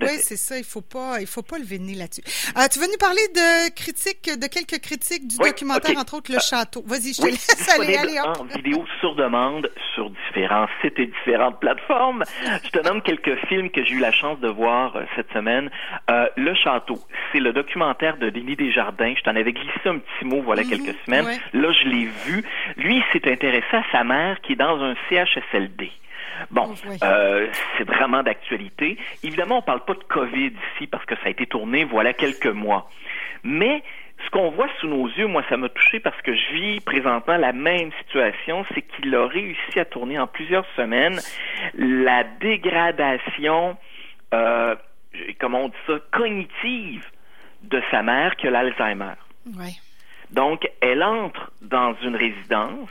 Oui, 0.00 0.08
c'est 0.22 0.38
ça, 0.38 0.56
il 0.56 0.64
faut 0.64 0.80
pas 0.80 1.20
il 1.20 1.26
faut 1.26 1.42
pas 1.42 1.58
lever 1.58 1.76
le 1.76 1.84
nez 1.84 1.94
là-dessus. 1.94 2.22
Euh, 2.56 2.66
tu 2.72 2.78
veux 2.78 2.86
nous 2.86 2.98
parler 2.98 3.28
de 3.34 3.74
critiques, 3.74 4.38
de 4.38 4.46
quelques 4.46 4.80
critiques 4.80 5.28
du 5.28 5.36
documentaire, 5.36 5.98
entre 5.98 6.14
autres, 6.14 6.30
Le 6.32 6.38
euh, 6.38 6.40
Château. 6.40 6.82
Vas-y, 6.86 7.12
je 7.12 7.20
te 7.20 7.26
laisse 7.26 7.68
aller, 7.76 7.96
aller, 7.96 8.18
en 8.20 8.44
vidéo 8.44 8.84
sur 9.00 9.14
demande 9.16 9.70
sur 9.94 10.10
différents 10.10 10.66
sites 10.80 10.98
et 10.98 11.06
différents 11.06 11.41
plateformes. 11.50 12.24
Je 12.64 12.70
te 12.70 12.78
nomme 12.86 13.02
quelques 13.02 13.34
films 13.46 13.70
que 13.70 13.84
j'ai 13.84 13.94
eu 13.94 14.00
la 14.00 14.12
chance 14.12 14.38
de 14.40 14.48
voir 14.48 14.96
euh, 14.96 15.02
cette 15.16 15.32
semaine. 15.32 15.70
Euh, 16.10 16.28
le 16.36 16.54
Château, 16.54 16.98
c'est 17.32 17.40
le 17.40 17.52
documentaire 17.52 18.16
de 18.16 18.30
Denis 18.30 18.56
Desjardins. 18.56 19.14
Je 19.16 19.22
t'en 19.22 19.34
avais 19.34 19.52
glissé 19.52 19.86
un 19.86 19.98
petit 19.98 20.24
mot 20.24 20.42
voilà 20.42 20.62
mhm, 20.62 20.70
quelques 20.70 20.96
semaines. 21.04 21.26
Là, 21.52 21.72
je 21.72 21.88
l'ai 21.88 22.04
vu. 22.26 22.44
Lui, 22.76 22.96
il 22.96 23.04
s'est 23.12 23.30
intéressé 23.30 23.76
à 23.76 23.82
sa 23.90 24.04
mère 24.04 24.40
qui 24.42 24.52
est 24.52 24.56
dans 24.56 24.80
un 24.82 24.94
CHSLD. 25.08 25.90
Bon, 26.50 26.74
oh, 26.74 26.90
euh, 27.04 27.48
c'est 27.76 27.84
vraiment 27.84 28.22
d'actualité. 28.22 28.98
Évidemment, 29.22 29.58
on 29.58 29.62
parle 29.62 29.84
pas 29.84 29.94
de 29.94 30.04
COVID 30.08 30.52
ici 30.74 30.86
parce 30.86 31.04
que 31.04 31.14
ça 31.16 31.26
a 31.26 31.28
été 31.30 31.46
tourné 31.46 31.84
voilà 31.84 32.12
quelques 32.12 32.46
mois. 32.46 32.88
Mais 33.44 33.82
ce 34.24 34.30
qu'on 34.30 34.50
voit 34.50 34.68
sous 34.80 34.88
nos 34.88 35.06
yeux, 35.08 35.26
moi, 35.26 35.42
ça 35.48 35.56
m'a 35.56 35.68
touché 35.68 36.00
parce 36.00 36.20
que 36.22 36.34
je 36.34 36.52
vis 36.54 36.80
présentement 36.80 37.36
la 37.36 37.52
même 37.52 37.90
situation, 38.04 38.64
c'est 38.74 38.82
qu'il 38.82 39.14
a 39.14 39.26
réussi 39.26 39.78
à 39.78 39.84
tourner 39.84 40.18
en 40.18 40.26
plusieurs 40.26 40.66
semaines 40.76 41.20
la 41.74 42.24
dégradation 42.40 43.76
euh, 44.34 44.74
comment 45.38 45.64
on 45.64 45.68
dit 45.68 45.74
ça, 45.86 45.94
cognitive 46.10 47.04
de 47.62 47.82
sa 47.90 48.02
mère 48.02 48.36
qui 48.36 48.48
a 48.48 48.50
l'Alzheimer. 48.50 49.14
Donc, 50.30 50.68
elle 50.80 51.02
entre 51.02 51.52
dans 51.60 51.94
une 52.02 52.16
résidence. 52.16 52.88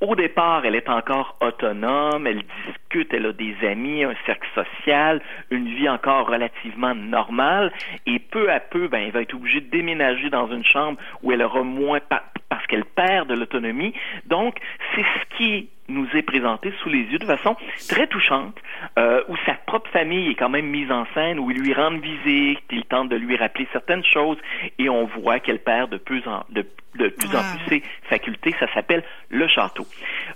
Au 0.00 0.14
départ, 0.14 0.64
elle 0.64 0.76
est 0.76 0.88
encore 0.88 1.36
autonome, 1.42 2.26
elle 2.26 2.42
discute, 2.66 3.12
elle 3.12 3.26
a 3.26 3.32
des 3.34 3.54
amis, 3.66 4.02
un 4.02 4.14
cercle 4.24 4.48
social, 4.54 5.20
une 5.50 5.68
vie 5.74 5.90
encore 5.90 6.26
relativement 6.26 6.94
normale, 6.94 7.70
et 8.06 8.18
peu 8.18 8.50
à 8.50 8.60
peu, 8.60 8.88
ben, 8.88 9.02
elle 9.04 9.12
va 9.12 9.20
être 9.20 9.34
obligée 9.34 9.60
de 9.60 9.68
déménager 9.68 10.30
dans 10.30 10.50
une 10.50 10.64
chambre 10.64 10.98
où 11.22 11.32
elle 11.32 11.42
aura 11.42 11.62
moins, 11.62 12.00
parce 12.48 12.66
qu'elle 12.66 12.86
perd 12.86 13.28
de 13.28 13.34
l'autonomie. 13.34 13.92
Donc, 14.24 14.58
c'est 14.94 15.02
ce 15.02 15.36
qui 15.36 15.68
nous 15.90 16.08
est 16.14 16.22
présenté 16.22 16.72
sous 16.82 16.88
les 16.88 17.02
yeux 17.02 17.18
de 17.18 17.26
façon 17.26 17.54
très 17.88 18.06
touchante, 18.06 18.56
euh, 18.98 19.22
où 19.28 19.36
sa 19.44 19.54
propre 19.66 19.90
famille 19.90 20.30
est 20.30 20.34
quand 20.34 20.48
même 20.48 20.66
mise 20.66 20.90
en 20.90 21.04
scène, 21.12 21.38
où 21.38 21.50
il 21.50 21.58
lui 21.58 21.74
rend 21.74 21.98
visite, 21.98 22.60
il 22.70 22.84
tente 22.84 23.10
de 23.10 23.16
lui 23.16 23.36
rappeler 23.36 23.68
certaines 23.70 24.04
choses, 24.04 24.38
et 24.78 24.88
on 24.88 25.04
voit 25.04 25.40
qu'elle 25.40 25.58
perd 25.58 25.90
de 25.90 25.98
plus 25.98 26.26
en, 26.26 26.44
de, 26.48 26.64
plus, 27.08 27.28
en 27.36 27.42
plus 27.42 27.68
ses 27.68 27.82
facultés. 28.08 28.54
Ça 28.60 28.66
s'appelle 28.74 29.02
Le 29.28 29.48
Château. 29.48 29.86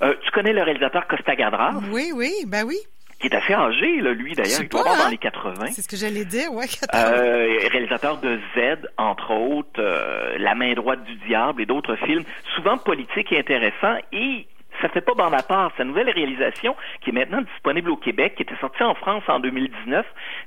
Euh, 0.02 0.14
tu 0.22 0.30
connais 0.30 0.52
le 0.52 0.62
réalisateur 0.62 1.06
Costa 1.06 1.36
Gavras? 1.36 1.74
Oui, 1.90 2.10
oui, 2.14 2.32
ben 2.46 2.64
oui 2.64 2.78
qui 3.20 3.28
est 3.28 3.36
assez 3.36 3.54
âgé, 3.54 4.00
là, 4.02 4.12
lui, 4.12 4.34
d'ailleurs. 4.34 4.60
Il 4.60 4.68
doit 4.68 4.80
avoir 4.80 4.98
dans 4.98 5.04
hein? 5.04 5.10
les 5.10 5.18
80. 5.18 5.66
C'est 5.70 5.82
ce 5.82 5.88
que 5.88 5.96
j'allais 5.96 6.26
dire, 6.26 6.52
ouais, 6.52 6.66
80. 6.66 6.88
Euh, 6.94 7.58
réalisateur 7.70 8.18
de 8.18 8.38
Z, 8.54 8.86
entre 8.98 9.30
autres, 9.30 9.80
euh, 9.80 10.36
La 10.38 10.54
main 10.54 10.74
droite 10.74 11.02
du 11.04 11.14
diable 11.26 11.62
et 11.62 11.66
d'autres 11.66 11.96
films, 11.96 12.24
souvent 12.54 12.76
politiques 12.76 13.32
et 13.32 13.38
intéressants. 13.38 13.96
Et 14.12 14.46
ça 14.80 14.88
fait 14.88 15.00
pas 15.00 15.14
bande 15.14 15.34
à 15.34 15.42
part. 15.42 15.72
Sa 15.76 15.84
nouvelle 15.84 16.10
réalisation, 16.10 16.76
qui 17.00 17.10
est 17.10 17.12
maintenant 17.12 17.42
disponible 17.42 17.90
au 17.90 17.96
Québec, 17.96 18.34
qui 18.36 18.42
était 18.42 18.56
sortie 18.56 18.82
en 18.82 18.94
France 18.94 19.22
en 19.28 19.40
2019, 19.40 20.06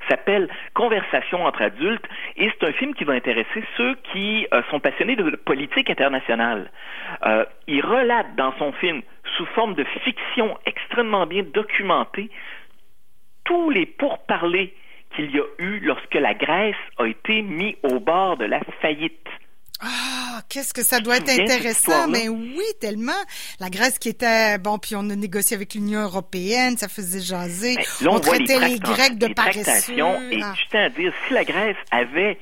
s'appelle 0.10 0.50
Conversation 0.74 1.46
entre 1.46 1.62
adultes, 1.62 2.06
et 2.36 2.50
c'est 2.50 2.68
un 2.68 2.74
film 2.74 2.94
qui 2.94 3.04
va 3.04 3.14
intéresser 3.14 3.64
ceux 3.76 3.96
qui 4.12 4.48
euh, 4.54 4.62
sont 4.70 4.80
passionnés 4.80 5.16
de 5.16 5.30
politique 5.36 5.90
internationale. 5.90 6.72
Euh, 7.26 7.46
il 7.68 7.84
relate 7.86 8.36
dans 8.36 8.54
son 8.58 8.72
film, 8.74 9.02
sous 9.36 9.46
forme 9.48 9.76
de 9.76 9.84
fiction 10.04 10.58
extrêmement 10.66 11.26
bien 11.26 11.44
documentée, 11.44 12.30
tous 13.44 13.70
les 13.70 13.86
pourparlers 13.86 14.74
qu'il 15.16 15.32
y 15.32 15.40
a 15.40 15.46
eu 15.60 15.80
lorsque 15.80 16.14
la 16.16 16.34
Grèce 16.34 16.76
a 16.98 17.06
été 17.06 17.42
mise 17.42 17.76
au 17.84 18.00
bord 18.00 18.38
de 18.38 18.46
la 18.46 18.60
faillite. 18.82 19.28
Qu'est-ce 20.58 20.74
que 20.74 20.82
ça 20.82 21.00
doit 21.02 21.18
être 21.18 21.30
intéressant, 21.30 22.08
mais 22.08 22.30
oui, 22.30 22.66
tellement. 22.82 23.12
La 23.60 23.70
Grèce 23.70 24.00
qui 24.00 24.10
était 24.10 24.58
bon, 24.58 24.80
puis 24.80 24.96
on 24.96 25.08
a 25.12 25.16
négocié 25.16 25.56
avec 25.56 25.76
l'Union 25.76 26.02
européenne, 26.02 26.78
ça 26.78 26.88
faisait 26.88 27.20
jaser. 27.20 27.76
Ben, 28.02 28.08
on, 28.10 28.20
traitait 28.20 28.58
les, 28.68 28.80
Grecs 28.80 29.20
de 29.20 29.32
paresseux. 29.36 29.94
Et 29.94 30.42
ah. 30.42 30.54
je 30.56 30.70
tiens 30.72 30.86
à 30.86 30.90
dire, 30.90 31.14
si 31.28 31.34
la 31.36 31.46
Grèce 31.46 31.78
avait 31.92 32.40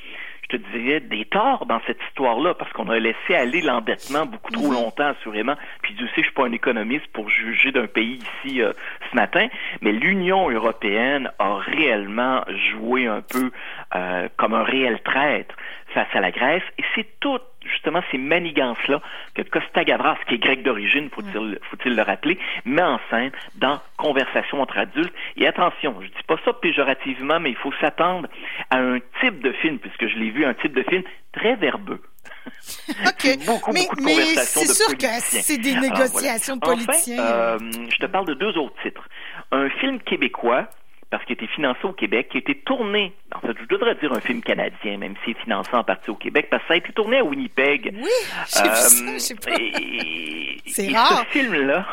je 0.49 0.57
te 0.57 0.77
dirais, 0.77 0.99
des 0.99 1.25
torts 1.25 1.65
dans 1.65 1.81
cette 1.87 1.97
histoire-là, 2.07 2.53
parce 2.53 2.71
qu'on 2.73 2.87
a 2.89 2.99
laissé 2.99 3.33
aller 3.35 3.61
l'endettement 3.61 4.25
beaucoup 4.25 4.51
trop 4.51 4.67
mhm. 4.67 4.73
longtemps, 4.73 5.07
assurément. 5.19 5.55
Puis 5.81 5.95
Dieu 5.95 6.07
sait, 6.09 6.21
je 6.21 6.27
suis 6.27 6.33
pas 6.33 6.45
un 6.45 6.51
économiste 6.51 7.07
pour 7.13 7.29
juger 7.29 7.71
d'un 7.71 7.87
pays 7.87 8.19
ici 8.43 8.61
euh, 8.61 8.71
ce 9.11 9.15
matin, 9.15 9.47
mais 9.81 9.91
l'Union 9.91 10.49
européenne 10.49 11.31
a 11.39 11.55
réellement 11.57 12.43
joué 12.71 13.07
un 13.07 13.21
peu 13.21 13.51
euh, 13.95 14.29
comme 14.37 14.53
un 14.53 14.63
réel 14.63 15.01
traître 15.03 15.55
face 15.93 16.07
à 16.13 16.19
la 16.19 16.31
Grèce, 16.31 16.63
et 16.77 16.83
c'est 16.93 17.07
tout 17.19 17.39
justement 17.65 18.01
ces 18.11 18.17
manigances-là 18.17 19.01
que 19.33 19.41
Costa 19.41 19.83
Gavras, 19.83 20.17
qui 20.27 20.35
est 20.35 20.37
grec 20.37 20.63
d'origine, 20.63 21.09
faut-il 21.09 21.59
faut 21.69 21.89
le 21.89 22.01
rappeler, 22.01 22.37
met 22.65 22.81
en 22.81 22.99
scène 23.09 23.31
dans 23.55 23.79
Conversation 23.97 24.61
entre 24.61 24.77
adultes. 24.77 25.13
Et 25.37 25.47
attention, 25.47 25.95
je 26.01 26.07
dis 26.07 26.23
pas 26.27 26.37
ça 26.43 26.53
péjorativement, 26.53 27.39
mais 27.39 27.51
il 27.51 27.55
faut 27.55 27.71
s'attendre 27.79 28.27
à 28.69 28.77
un 28.77 28.99
type 29.21 29.41
de 29.41 29.51
film, 29.53 29.79
puisque 29.79 30.07
je 30.07 30.17
l'ai 30.17 30.31
vu, 30.31 30.45
un 30.45 30.53
type 30.53 30.73
de 30.73 30.83
film 30.83 31.03
très 31.31 31.55
verbeux. 31.55 32.01
OK. 32.89 33.45
Beaucoup, 33.45 33.71
mais, 33.71 33.81
beaucoup 33.81 33.95
de 33.97 34.03
mais 34.03 34.35
c'est 34.35 34.67
sûr 34.67 34.97
que 34.97 35.07
c'est 35.19 35.57
des 35.57 35.75
négociations 35.75 36.55
de 36.55 36.61
politiciens. 36.61 37.19
euh, 37.19 37.57
je 37.89 37.97
te 37.97 38.05
parle 38.05 38.27
de 38.27 38.33
deux 38.33 38.57
autres 38.57 38.75
titres. 38.83 39.07
Un 39.51 39.69
film 39.69 39.99
québécois 39.99 40.67
parce 41.09 41.23
qu'il 41.25 41.33
était 41.33 41.47
financé 41.47 41.79
au 41.83 41.93
Québec, 41.93 42.29
qui 42.29 42.37
a 42.37 42.39
été 42.39 42.55
tourné, 42.55 43.13
en 43.33 43.39
fait, 43.39 43.55
je 43.59 43.65
devrais 43.67 43.95
dire 43.95 44.11
un 44.11 44.19
film 44.19 44.41
canadien, 44.41 44.97
même 44.97 45.15
s'il 45.23 45.35
est 45.35 45.39
financé 45.41 45.69
en 45.73 45.83
partie 45.83 46.09
au 46.09 46.15
Québec, 46.15 46.47
parce 46.49 46.63
que 46.63 46.67
ça 46.67 46.73
a 46.73 46.77
été 46.77 46.91
tourné 46.93 47.19
à 47.19 47.23
Winnipeg. 47.23 47.93
Oui, 47.95 48.09
j'ai 48.55 48.63
vu 48.63 48.75
ça, 48.75 49.13
je 49.13 49.17
sais 49.17 49.35
pas. 49.35 49.51
C'est 50.67 50.91
rare. 50.93 51.19
ce 51.19 51.39
film-là, 51.39 51.85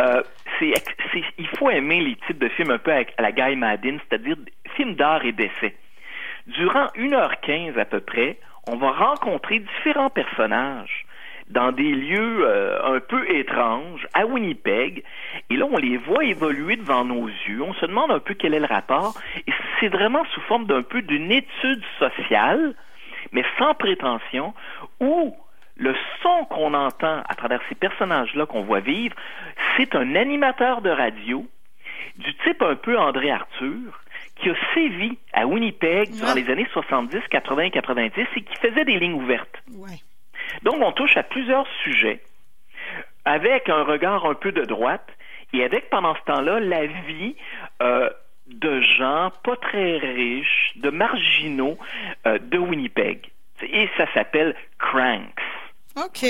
euh, 0.00 0.22
c'est, 0.58 0.72
il 1.36 1.48
faut 1.58 1.68
aimer 1.68 2.00
les 2.00 2.16
types 2.26 2.38
de 2.38 2.48
films 2.48 2.70
un 2.70 2.78
peu 2.78 2.92
à 2.92 3.02
la 3.18 3.32
Guy 3.32 3.56
Madden, 3.56 3.98
c'est-à-dire 4.08 4.36
films 4.76 4.94
d'art 4.94 5.24
et 5.24 5.32
d'essai. 5.32 5.74
Durant 6.46 6.86
1h15 6.96 7.78
à 7.78 7.84
peu 7.84 8.00
près, 8.00 8.38
on 8.68 8.76
va 8.76 8.92
rencontrer 8.92 9.58
différents 9.58 10.10
personnages 10.10 11.06
dans 11.54 11.70
des 11.70 11.92
lieux 11.92 12.44
euh, 12.44 12.96
un 12.96 13.00
peu 13.00 13.30
étranges 13.30 14.06
à 14.12 14.26
Winnipeg. 14.26 15.04
Et 15.50 15.56
là, 15.56 15.66
on 15.70 15.76
les 15.76 15.96
voit 15.96 16.24
évoluer 16.24 16.76
devant 16.76 17.04
nos 17.04 17.28
yeux. 17.28 17.62
On 17.62 17.72
se 17.74 17.86
demande 17.86 18.10
un 18.10 18.18
peu 18.18 18.34
quel 18.34 18.54
est 18.54 18.60
le 18.60 18.66
rapport. 18.66 19.14
Et 19.46 19.52
c'est 19.78 19.88
vraiment 19.88 20.24
sous 20.34 20.40
forme 20.42 20.66
d'un 20.66 20.82
peu 20.82 21.00
d'une 21.00 21.30
étude 21.30 21.82
sociale, 21.98 22.74
mais 23.32 23.44
sans 23.56 23.74
prétention, 23.74 24.52
où 25.00 25.34
le 25.76 25.94
son 26.22 26.44
qu'on 26.50 26.74
entend 26.74 27.22
à 27.28 27.34
travers 27.36 27.60
ces 27.68 27.76
personnages-là 27.76 28.46
qu'on 28.46 28.62
voit 28.62 28.80
vivre, 28.80 29.14
c'est 29.76 29.94
un 29.94 30.16
animateur 30.16 30.82
de 30.82 30.90
radio 30.90 31.46
du 32.16 32.34
type 32.44 32.62
un 32.62 32.74
peu 32.74 32.98
André 32.98 33.30
Arthur, 33.30 34.00
qui 34.36 34.50
a 34.50 34.54
sévi 34.74 35.18
à 35.32 35.46
Winnipeg 35.46 36.10
dans 36.20 36.34
les 36.34 36.48
années 36.50 36.66
70, 36.72 37.20
80, 37.30 37.70
90 37.70 38.26
et 38.36 38.42
qui 38.42 38.54
faisait 38.56 38.84
des 38.84 38.98
lignes 38.98 39.14
ouvertes. 39.14 39.62
Ouais. 39.76 39.98
Donc, 40.62 40.76
on 40.80 40.92
touche 40.92 41.16
à 41.16 41.22
plusieurs 41.22 41.66
sujets 41.82 42.20
avec 43.24 43.68
un 43.68 43.82
regard 43.84 44.26
un 44.26 44.34
peu 44.34 44.52
de 44.52 44.64
droite 44.64 45.08
et 45.52 45.64
avec, 45.64 45.88
pendant 45.90 46.14
ce 46.14 46.20
temps-là, 46.32 46.60
la 46.60 46.86
vie 46.86 47.36
euh, 47.82 48.10
de 48.46 48.80
gens 48.80 49.30
pas 49.42 49.56
très 49.56 49.98
riches, 49.98 50.72
de 50.76 50.90
marginaux 50.90 51.78
euh, 52.26 52.38
de 52.38 52.58
Winnipeg. 52.58 53.30
Et 53.62 53.88
ça 53.96 54.12
s'appelle 54.12 54.54
Cranks. 54.78 55.40
OK. 55.96 56.26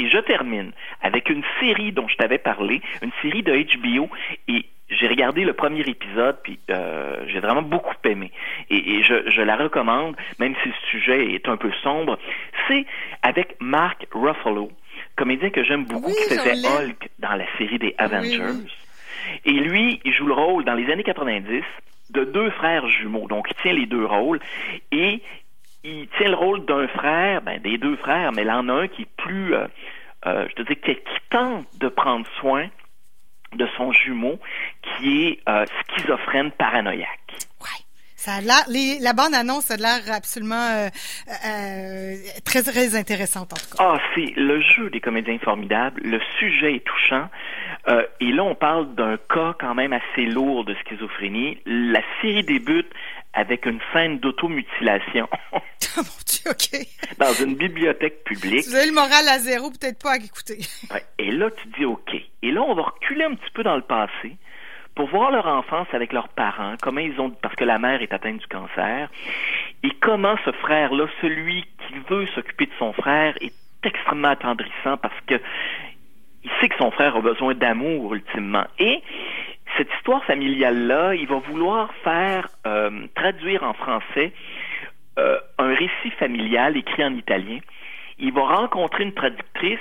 Et 0.00 0.08
je 0.08 0.16
termine 0.16 0.72
avec 1.02 1.28
une 1.28 1.42
série 1.60 1.92
dont 1.92 2.08
je 2.08 2.16
t'avais 2.16 2.38
parlé, 2.38 2.80
une 3.02 3.12
série 3.20 3.42
de 3.42 3.52
HBO. 3.52 4.08
Et 4.48 4.64
j'ai 4.88 5.06
regardé 5.06 5.44
le 5.44 5.52
premier 5.52 5.82
épisode, 5.82 6.38
puis 6.42 6.58
euh, 6.70 7.16
j'ai 7.26 7.38
vraiment 7.38 7.60
beaucoup 7.60 7.94
aimé. 8.04 8.32
Et, 8.70 9.02
je, 9.02 9.30
je, 9.30 9.42
la 9.42 9.56
recommande, 9.56 10.16
même 10.38 10.54
si 10.62 10.70
le 10.70 10.74
sujet 10.90 11.34
est 11.34 11.48
un 11.48 11.58
peu 11.58 11.70
sombre. 11.82 12.18
C'est 12.66 12.86
avec 13.22 13.56
Mark 13.60 14.06
Ruffalo, 14.10 14.72
comédien 15.16 15.50
que 15.50 15.62
j'aime 15.64 15.84
beaucoup, 15.84 16.10
qui 16.10 16.34
faisait 16.34 16.66
Hulk 16.66 17.10
dans 17.18 17.34
la 17.34 17.44
série 17.58 17.78
des 17.78 17.94
Avengers. 17.98 18.64
Et 19.44 19.52
lui, 19.52 20.00
il 20.06 20.14
joue 20.14 20.26
le 20.26 20.32
rôle 20.32 20.64
dans 20.64 20.74
les 20.74 20.90
années 20.90 21.04
90 21.04 21.62
de 22.08 22.24
deux 22.24 22.50
frères 22.52 22.88
jumeaux. 22.88 23.28
Donc, 23.28 23.48
il 23.50 23.62
tient 23.62 23.74
les 23.74 23.86
deux 23.86 24.06
rôles. 24.06 24.40
Et 24.92 25.20
il 25.84 26.08
tient 26.18 26.28
le 26.28 26.36
rôle 26.36 26.64
d'un 26.66 26.86
frère, 26.88 27.42
ben, 27.42 27.60
des 27.60 27.78
deux 27.78 27.96
frères, 27.96 28.32
mais 28.32 28.42
il 28.42 28.50
en 28.50 28.68
a 28.68 28.72
un 28.72 28.88
qui 28.88 29.02
est 29.02 29.16
plus, 29.16 29.54
euh, 29.54 29.66
euh, 30.26 30.46
je 30.50 30.54
te 30.54 30.62
dis, 30.62 30.76
qui, 30.80 30.94
qui 30.94 31.20
tente 31.30 31.66
de 31.78 31.88
prendre 31.88 32.26
soin 32.38 32.68
de 33.54 33.66
son 33.76 33.92
jumeau 33.92 34.38
qui 34.82 35.26
est 35.26 35.40
euh, 35.48 35.64
schizophrène 35.88 36.52
paranoïaque. 36.52 37.08
Ouais. 37.62 37.84
Ça 38.14 38.34
a 38.34 38.40
l'air, 38.42 38.64
la 39.00 39.14
bande 39.14 39.34
annonce 39.34 39.70
a 39.70 39.78
l'air 39.78 40.02
absolument 40.14 40.90
très 42.44 42.62
très 42.62 42.94
intéressante 42.94 43.54
en 43.54 43.56
tout 43.56 43.74
cas. 43.74 43.82
Ah, 43.82 43.98
c'est 44.14 44.34
le 44.36 44.60
jeu 44.60 44.90
des 44.90 45.00
comédiens 45.00 45.38
formidable, 45.38 46.02
le 46.04 46.20
sujet 46.38 46.74
est 46.74 46.84
touchant. 46.84 47.30
Et 48.20 48.30
là, 48.30 48.44
on 48.44 48.54
parle 48.54 48.94
d'un 48.94 49.16
cas 49.16 49.54
quand 49.58 49.74
même 49.74 49.94
assez 49.94 50.26
lourd 50.26 50.66
de 50.66 50.74
schizophrénie. 50.84 51.62
La 51.64 52.02
série 52.20 52.42
débute 52.42 52.92
avec 53.32 53.66
une 53.66 53.80
scène 53.92 54.18
d'automutilation. 54.18 55.28
Oh 55.52 55.58
mon 55.96 56.02
Dieu, 56.26 56.50
OK. 56.50 56.86
dans 57.18 57.32
une 57.32 57.54
bibliothèque 57.54 58.24
publique. 58.24 58.64
vous 58.66 58.74
avez 58.74 58.86
le 58.86 58.92
moral 58.92 59.28
à 59.28 59.38
zéro, 59.38 59.70
peut-être 59.70 60.02
pas 60.02 60.12
à 60.12 60.16
écouter. 60.16 60.58
Et 61.18 61.30
là, 61.30 61.50
tu 61.50 61.68
dis 61.78 61.84
OK. 61.84 62.14
Et 62.42 62.50
là, 62.50 62.62
on 62.62 62.74
va 62.74 62.82
reculer 62.82 63.24
un 63.24 63.34
petit 63.34 63.50
peu 63.52 63.62
dans 63.62 63.76
le 63.76 63.82
passé 63.82 64.36
pour 64.94 65.08
voir 65.08 65.30
leur 65.30 65.46
enfance 65.46 65.86
avec 65.92 66.12
leurs 66.12 66.28
parents, 66.28 66.74
comment 66.82 67.00
ils 67.00 67.18
ont, 67.20 67.30
parce 67.30 67.54
que 67.54 67.64
la 67.64 67.78
mère 67.78 68.02
est 68.02 68.12
atteinte 68.12 68.38
du 68.38 68.46
cancer, 68.48 69.08
et 69.82 69.90
comment 70.00 70.36
ce 70.44 70.52
frère-là, 70.52 71.06
celui 71.20 71.62
qui 71.62 71.94
veut 72.08 72.26
s'occuper 72.34 72.66
de 72.66 72.72
son 72.78 72.92
frère, 72.92 73.34
est 73.40 73.54
extrêmement 73.82 74.28
attendrissant 74.28 74.96
parce 74.98 75.18
que 75.26 75.40
il 76.42 76.50
sait 76.60 76.68
que 76.68 76.76
son 76.76 76.90
frère 76.90 77.16
a 77.16 77.20
besoin 77.20 77.54
d'amour 77.54 78.14
ultimement. 78.14 78.64
Et 78.78 79.02
cette 79.80 79.94
histoire 79.96 80.22
familiale-là, 80.26 81.14
il 81.14 81.26
va 81.26 81.38
vouloir 81.38 81.90
faire 82.04 82.48
euh, 82.66 83.06
traduire 83.14 83.62
en 83.62 83.72
français 83.72 84.30
euh, 85.18 85.38
un 85.56 85.74
récit 85.74 86.10
familial 86.18 86.76
écrit 86.76 87.02
en 87.02 87.14
italien. 87.14 87.60
Il 88.18 88.34
va 88.34 88.42
rencontrer 88.42 89.04
une 89.04 89.14
traductrice 89.14 89.78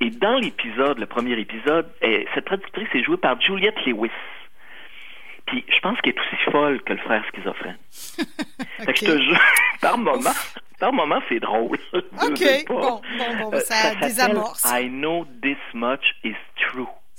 et 0.00 0.08
dans 0.08 0.36
l'épisode, 0.38 0.98
le 0.98 1.04
premier 1.04 1.38
épisode, 1.38 1.90
cette 2.34 2.46
traductrice 2.46 2.88
est 2.94 3.02
jouée 3.02 3.18
par 3.18 3.38
Juliette 3.38 3.84
Lewis. 3.84 4.10
Puis 5.44 5.62
je 5.68 5.78
pense 5.80 6.00
qu'elle 6.00 6.14
est 6.14 6.20
aussi 6.20 6.50
folle 6.50 6.80
que 6.82 6.94
le 6.94 6.98
frère 7.00 7.22
schizophrène. 7.28 7.76
fait 8.78 8.92
que 8.94 8.98
je 8.98 9.04
te 9.04 9.18
jure, 9.20 9.40
par 9.82 9.98
moment, 9.98 10.30
par 10.78 10.92
moment, 10.94 11.20
c'est 11.28 11.40
drôle. 11.40 11.78
OK, 11.92 12.64
bon, 12.68 12.80
bon, 12.80 13.00
bon, 13.40 13.50
ça, 13.52 13.56
euh, 13.56 13.60
ça 13.60 13.94
désamorce. 13.96 14.64
I 14.64 14.88
know 14.88 15.26
this 15.42 15.58
much 15.74 16.14
is. 16.24 16.36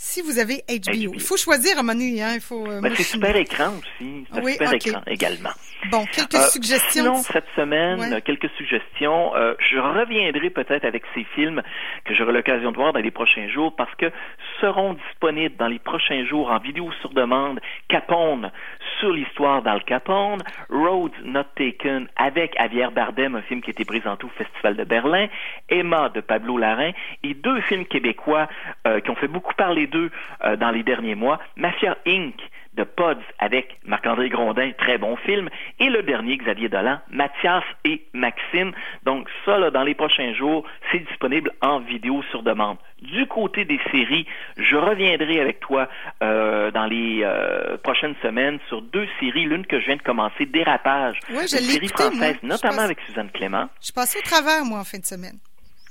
Si 0.02 0.22
vous 0.22 0.40
avez 0.40 0.64
HBO, 0.70 1.12
il 1.14 1.20
faut 1.20 1.36
choisir 1.36 1.76
à 1.76 1.82
un 1.82 1.84
moment 1.84 1.94
donné. 2.00 2.24
Hein, 2.24 2.36
il 2.36 2.40
faut, 2.40 2.66
euh, 2.66 2.80
ben, 2.80 2.94
c'est 2.96 3.04
super 3.04 3.36
écran 3.36 3.74
aussi. 3.78 4.19
C'est 4.40 4.46
oui, 4.46 4.52
super 4.54 4.74
écran 4.74 5.02
également. 5.08 5.52
Bon, 5.92 6.06
quelques 6.12 6.36
euh, 6.36 6.50
suggestions. 6.50 7.04
Sinon, 7.04 7.16
cette 7.16 7.48
semaine, 7.56 8.22
quelques 8.22 8.50
suggestions. 8.58 9.36
Euh, 9.36 9.54
je 9.60 9.78
reviendrai 9.78 10.50
peut-être 10.50 10.84
avec 10.84 11.04
ces 11.14 11.24
films 11.36 11.62
que 12.04 12.14
j'aurai 12.14 12.34
l'occasion 12.34 12.72
de 12.72 12.76
voir 12.76 12.92
dans 12.92 13.00
les 13.00 13.12
prochains 13.12 13.48
jours 13.48 13.76
parce 13.76 13.94
que 13.96 14.12
seront 14.60 14.94
disponibles 14.94 15.56
dans 15.56 15.68
les 15.68 15.80
prochains 15.80 16.26
jours 16.26 16.52
en 16.52 16.60
vidéo 16.60 16.92
sur 17.00 17.12
demande 17.12 17.60
Capone 17.88 18.52
sur 19.00 19.14
l'histoire 19.14 19.62
d'Al 19.62 19.84
Capone, 19.86 20.42
Roads 20.70 21.16
Not 21.24 21.46
Taken 21.56 22.10
avec 22.18 22.58
Javier 22.58 22.90
Bardem, 22.94 23.36
un 23.36 23.42
film 23.44 23.62
qui 23.62 23.70
a 23.70 23.72
été 23.72 23.86
présenté 23.86 24.26
au 24.26 24.30
Festival 24.30 24.76
de 24.76 24.84
Berlin, 24.84 25.28
Emma 25.70 26.10
de 26.10 26.20
Pablo 26.20 26.58
Larrain 26.58 26.92
et 27.24 27.34
deux 27.34 27.62
films 27.62 27.86
québécois 27.86 28.50
qui 29.04 29.10
ont 29.10 29.16
fait 29.16 29.28
beaucoup 29.28 29.54
parler 29.54 29.88
deux 29.88 30.10
euh, 30.44 30.56
dans 30.56 30.72
les 30.72 30.84
derniers 30.84 31.16
mois, 31.16 31.40
Mafia 31.56 31.98
Inc. 32.08 32.36
de 32.76 32.84
Pods 32.84 33.24
avec 33.40 33.80
Marc-André 33.86 34.30
Grondin, 34.30 34.72
très 34.78 34.98
bon 34.98 35.16
film, 35.18 35.50
et 35.80 35.90
le 35.90 36.04
dernier, 36.04 36.38
Xavier 36.38 36.70
Dolan, 36.70 37.00
Mathias 37.10 37.64
et 37.84 38.06
Maxime. 38.14 38.72
Donc 39.04 39.28
ça, 39.46 39.58
là, 39.58 39.72
dans 39.72 39.84
les 39.84 39.96
prochains 39.96 40.34
jours, 40.34 40.66
c'est 40.92 41.00
disponible 41.00 41.52
en 41.62 41.80
vidéo 41.80 42.24
sur 42.32 42.44
demande. 42.44 42.78
Du 43.02 43.26
côté 43.28 43.66
des 43.66 43.80
séries, 43.92 44.26
je 44.58 44.76
reviendrai 44.76 45.40
avec 45.40 45.60
toi 45.62 45.88
euh, 46.22 46.70
dans 46.72 46.86
les 46.86 47.22
euh, 47.24 47.78
prochaines 47.78 48.16
semaines 48.22 48.60
sur 48.68 48.82
deux 48.82 49.08
séries. 49.20 49.46
L'une 49.46 49.66
que 49.66 49.80
je 49.80 49.86
viens 49.86 49.96
de 49.96 50.02
commencer, 50.02 50.46
Dérapage, 50.46 51.18
une 51.30 51.48
série 51.48 51.88
française, 51.88 52.38
notamment 52.44 52.82
avec 52.82 53.00
Suzanne 53.08 53.32
Clément. 53.32 53.70
Je 53.82 53.92
passais 53.92 54.20
au 54.20 54.22
travers, 54.22 54.66
moi, 54.66 54.80
en 54.80 54.84
fin 54.84 55.00
de 55.00 55.06
semaine. 55.06 55.40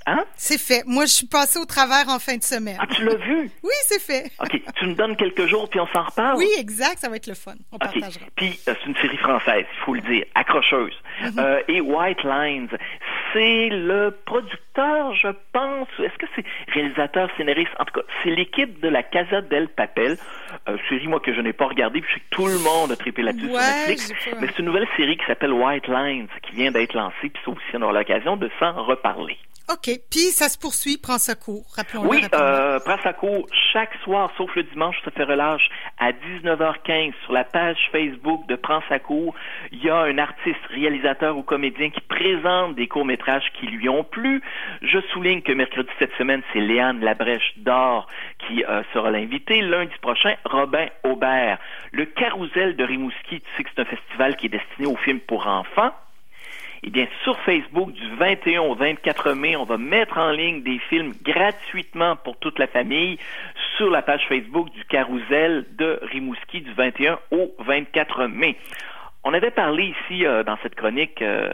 Hein? 0.05 0.23
C'est 0.35 0.59
fait. 0.59 0.83
Moi, 0.85 1.05
je 1.05 1.13
suis 1.13 1.27
passée 1.27 1.59
au 1.59 1.65
travers 1.65 2.09
en 2.09 2.19
fin 2.19 2.37
de 2.37 2.43
semaine. 2.43 2.77
Ah, 2.79 2.87
tu 2.87 3.03
l'as 3.03 3.15
vu? 3.15 3.51
Oui, 3.63 3.73
c'est 3.83 4.01
fait. 4.01 4.31
OK. 4.41 4.61
Tu 4.75 4.85
me 4.85 4.95
donnes 4.95 5.15
quelques 5.15 5.45
jours, 5.45 5.69
puis 5.69 5.79
on 5.79 5.87
s'en 5.87 6.03
reparle? 6.03 6.37
Oui, 6.37 6.49
exact. 6.57 6.99
Ça 6.99 7.09
va 7.09 7.17
être 7.17 7.27
le 7.27 7.35
fun. 7.35 7.55
On 7.71 7.77
partagera. 7.77 8.25
Puis, 8.35 8.59
euh, 8.67 8.73
c'est 8.79 8.89
une 8.89 8.95
série 8.95 9.17
française, 9.17 9.65
il 9.71 9.85
faut 9.85 9.93
le 9.93 10.01
dire, 10.01 10.25
accrocheuse. 10.35 10.93
Mm-hmm. 11.21 11.39
euh, 11.39 11.61
et 11.67 11.81
White 11.81 12.23
Lines, 12.23 12.69
c'est 13.33 13.69
le 13.69 14.17
producteur, 14.25 15.13
je 15.15 15.27
pense, 15.53 15.87
est-ce 15.99 16.17
que 16.17 16.25
c'est 16.35 16.45
réalisateur, 16.73 17.29
scénariste? 17.37 17.71
En 17.79 17.85
tout 17.85 17.99
cas, 17.99 18.05
c'est 18.23 18.29
l'équipe 18.29 18.79
de 18.79 18.87
la 18.87 19.03
Casa 19.03 19.41
del 19.41 19.67
Papel, 19.67 20.17
euh, 20.67 20.77
série, 20.87 21.07
moi, 21.07 21.19
que 21.19 21.33
je 21.33 21.41
n'ai 21.41 21.53
pas 21.53 21.67
regardée, 21.67 22.01
puis 22.01 22.09
je 22.09 22.15
sais 22.15 22.25
que 22.29 22.35
tout 22.35 22.47
le 22.47 22.57
monde 22.59 22.91
a 22.91 22.95
trippé 22.95 23.21
là-dessus 23.21 23.47
sur 23.47 23.57
Netflix. 23.57 24.13
Mais 24.39 24.47
c'est 24.47 24.59
une 24.59 24.65
nouvelle 24.65 24.87
série 24.95 25.17
qui 25.17 25.25
s'appelle 25.25 25.53
White 25.53 25.87
Lines, 25.87 26.27
qui 26.43 26.55
vient 26.55 26.71
d'être 26.71 26.93
lancée, 26.93 27.29
puis 27.29 27.41
ça 27.43 27.51
aussi, 27.51 27.59
on 27.73 27.81
aura 27.81 27.93
l'occasion 27.93 28.37
de 28.37 28.49
s'en 28.59 28.71
reparler. 28.83 29.37
OK. 29.71 29.91
Puis 30.09 30.31
ça 30.31 30.49
se 30.49 30.57
poursuit, 30.57 30.97
prends 30.97 31.19
sa 31.19 31.35
cours, 31.35 31.65
rappelons-le. 31.75 32.09
Oui, 32.09 32.25
euh, 32.33 32.79
prends 32.79 32.97
sa 33.03 33.13
cours 33.13 33.45
chaque 33.71 33.93
soir, 34.03 34.31
sauf 34.35 34.55
le 34.55 34.63
dimanche, 34.63 34.95
ça 35.05 35.11
fait 35.11 35.23
relâche, 35.23 35.69
à 35.99 36.11
19h15 36.11 37.13
sur 37.23 37.33
la 37.33 37.43
page 37.43 37.77
Facebook 37.91 38.47
de 38.47 38.55
Prends 38.55 38.81
sa 38.89 38.97
cours. 38.97 39.35
Il 39.71 39.83
y 39.83 39.89
a 39.91 39.97
un 39.97 40.17
artiste, 40.17 40.59
réalisateur 40.69 41.37
ou 41.37 41.43
comédien 41.43 41.91
qui 41.91 42.01
présente 42.01 42.75
des 42.75 42.87
courts-métrages 42.87 43.51
qui 43.59 43.67
lui 43.67 43.87
ont 43.89 44.03
plu. 44.03 44.41
Je 44.81 44.99
souligne 45.13 45.43
que 45.43 45.51
mercredi 45.51 45.89
cette 45.99 46.13
semaine, 46.15 46.41
c'est 46.51 46.61
Léane 46.61 47.01
Labrèche 47.01 47.53
d'Or 47.57 48.07
qui 48.47 48.63
euh, 48.63 48.81
sera 48.91 49.11
l'invité. 49.11 49.61
Lundi 49.61 49.93
prochain, 50.01 50.33
Robin 50.45 50.87
Aubert. 51.03 51.59
Le 51.91 52.05
Carousel 52.05 52.75
de 52.75 52.83
Rimouski, 52.83 53.41
tu 53.41 53.47
sais 53.55 53.63
que 53.63 53.69
c'est 53.75 53.81
un 53.81 53.85
festival 53.85 54.35
qui 54.35 54.47
est 54.47 54.49
destiné 54.49 54.87
aux 54.87 54.97
films 54.97 55.19
pour 55.19 55.45
enfants. 55.45 55.91
Eh 56.81 56.89
bien, 56.91 57.07
sur 57.23 57.37
Facebook, 57.39 57.91
du 57.91 58.15
21 58.15 58.61
au 58.61 58.75
24 58.75 59.33
mai, 59.33 59.55
on 59.57 59.65
va 59.65 59.77
mettre 59.77 60.17
en 60.17 60.31
ligne 60.31 60.63
des 60.63 60.79
films 60.89 61.11
gratuitement 61.23 62.15
pour 62.15 62.37
toute 62.37 62.57
la 62.57 62.67
famille 62.67 63.17
sur 63.75 63.89
la 63.89 64.01
page 64.01 64.25
Facebook 64.29 64.71
du 64.71 64.85
Carousel 64.85 65.65
de 65.77 65.99
Rimouski 66.03 66.61
du 66.61 66.71
21 66.73 67.19
au 67.31 67.53
24 67.59 68.27
mai. 68.27 68.55
On 69.25 69.33
avait 69.33 69.51
parlé 69.51 69.93
ici 69.93 70.25
euh, 70.25 70.43
dans 70.43 70.57
cette 70.63 70.75
chronique 70.75 71.21
euh, 71.21 71.51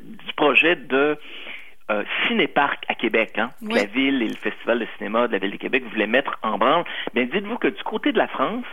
du 0.00 0.32
projet 0.34 0.76
de 0.76 1.18
euh, 1.90 2.02
Cinéparc 2.26 2.84
à 2.88 2.94
Québec, 2.94 3.38
hein, 3.38 3.50
la 3.62 3.84
ville 3.84 4.22
et 4.22 4.28
le 4.28 4.34
Festival 4.34 4.80
de 4.80 4.86
cinéma 4.96 5.28
de 5.28 5.32
la 5.32 5.38
ville 5.38 5.52
de 5.52 5.56
Québec 5.56 5.84
voulaient 5.90 6.06
mettre 6.06 6.36
en 6.42 6.58
branle. 6.58 6.84
Bien, 7.14 7.26
dites-vous 7.26 7.58
que 7.58 7.68
du 7.68 7.82
côté 7.84 8.12
de 8.12 8.18
la 8.18 8.26
France, 8.26 8.64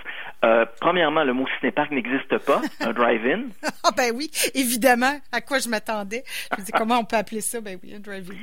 euh, 0.44 0.66
premièrement, 0.82 1.24
le 1.24 1.34
mot 1.34 1.46
cinéparc 1.60 1.92
n'existe 1.92 2.38
pas, 2.40 2.62
un 2.80 2.94
drive-in. 2.94 3.44
Ah 3.86 3.92
ben 3.96 4.14
oui, 4.16 4.32
évidemment. 4.56 5.20
À 5.32 5.42
quoi 5.42 5.60
je 5.60 5.68
m'attendais 5.68 6.24
Je 6.56 6.62
me 6.62 6.66
dis 6.66 6.72
comment 6.72 7.00
on 7.00 7.04
peut 7.04 7.18
appeler 7.18 7.42
ça? 7.42 7.60
Ben 7.60 7.78
oui, 7.84 7.94
un 7.94 8.00
drive-in. 8.00 8.36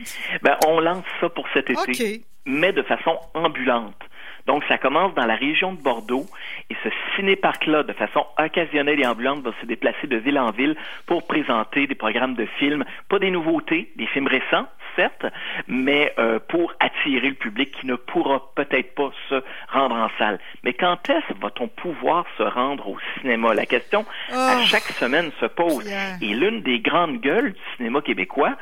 Ben 0.42 0.56
on 0.66 0.80
lance 0.80 1.04
ça 1.20 1.30
pour 1.30 1.46
cet 1.54 1.70
été, 1.70 2.24
mais 2.44 2.72
de 2.72 2.82
façon 2.82 3.18
ambulante. 3.32 3.96
Donc, 4.46 4.64
ça 4.68 4.78
commence 4.78 5.14
dans 5.14 5.26
la 5.26 5.36
région 5.36 5.72
de 5.72 5.80
Bordeaux 5.80 6.26
et 6.70 6.76
ce 6.82 6.88
ciné-parc-là, 7.16 7.82
de 7.82 7.92
façon 7.92 8.24
occasionnelle 8.38 9.00
et 9.00 9.06
ambulante, 9.06 9.42
va 9.42 9.52
se 9.60 9.66
déplacer 9.66 10.06
de 10.06 10.16
ville 10.16 10.38
en 10.38 10.50
ville 10.50 10.76
pour 11.06 11.26
présenter 11.26 11.86
des 11.86 11.94
programmes 11.94 12.34
de 12.34 12.46
films, 12.58 12.84
pas 13.08 13.18
des 13.18 13.30
nouveautés, 13.30 13.90
des 13.96 14.06
films 14.06 14.28
récents, 14.28 14.66
certes, 14.96 15.26
mais 15.68 16.12
euh, 16.18 16.38
pour 16.48 16.72
attirer 16.80 17.28
le 17.28 17.34
public 17.34 17.72
qui 17.72 17.86
ne 17.86 17.94
pourra 17.94 18.42
peut-être 18.54 18.94
pas 18.94 19.10
se 19.28 19.42
rendre 19.68 19.96
en 19.96 20.08
salle. 20.18 20.38
Mais 20.64 20.72
quand 20.72 21.08
est-ce 21.08 21.38
va-t-on 21.40 21.68
pouvoir 21.68 22.24
se 22.36 22.42
rendre 22.42 22.88
au 22.88 22.98
cinéma? 23.20 23.54
La 23.54 23.66
question 23.66 24.04
à 24.32 24.56
oh. 24.56 24.64
chaque 24.64 24.82
semaine 24.82 25.30
se 25.40 25.46
pose. 25.46 25.90
Et 26.20 26.34
l'une 26.34 26.62
des 26.62 26.80
grandes 26.80 27.20
gueules 27.20 27.52
du 27.52 27.60
cinéma 27.76 28.00
québécois, 28.00 28.56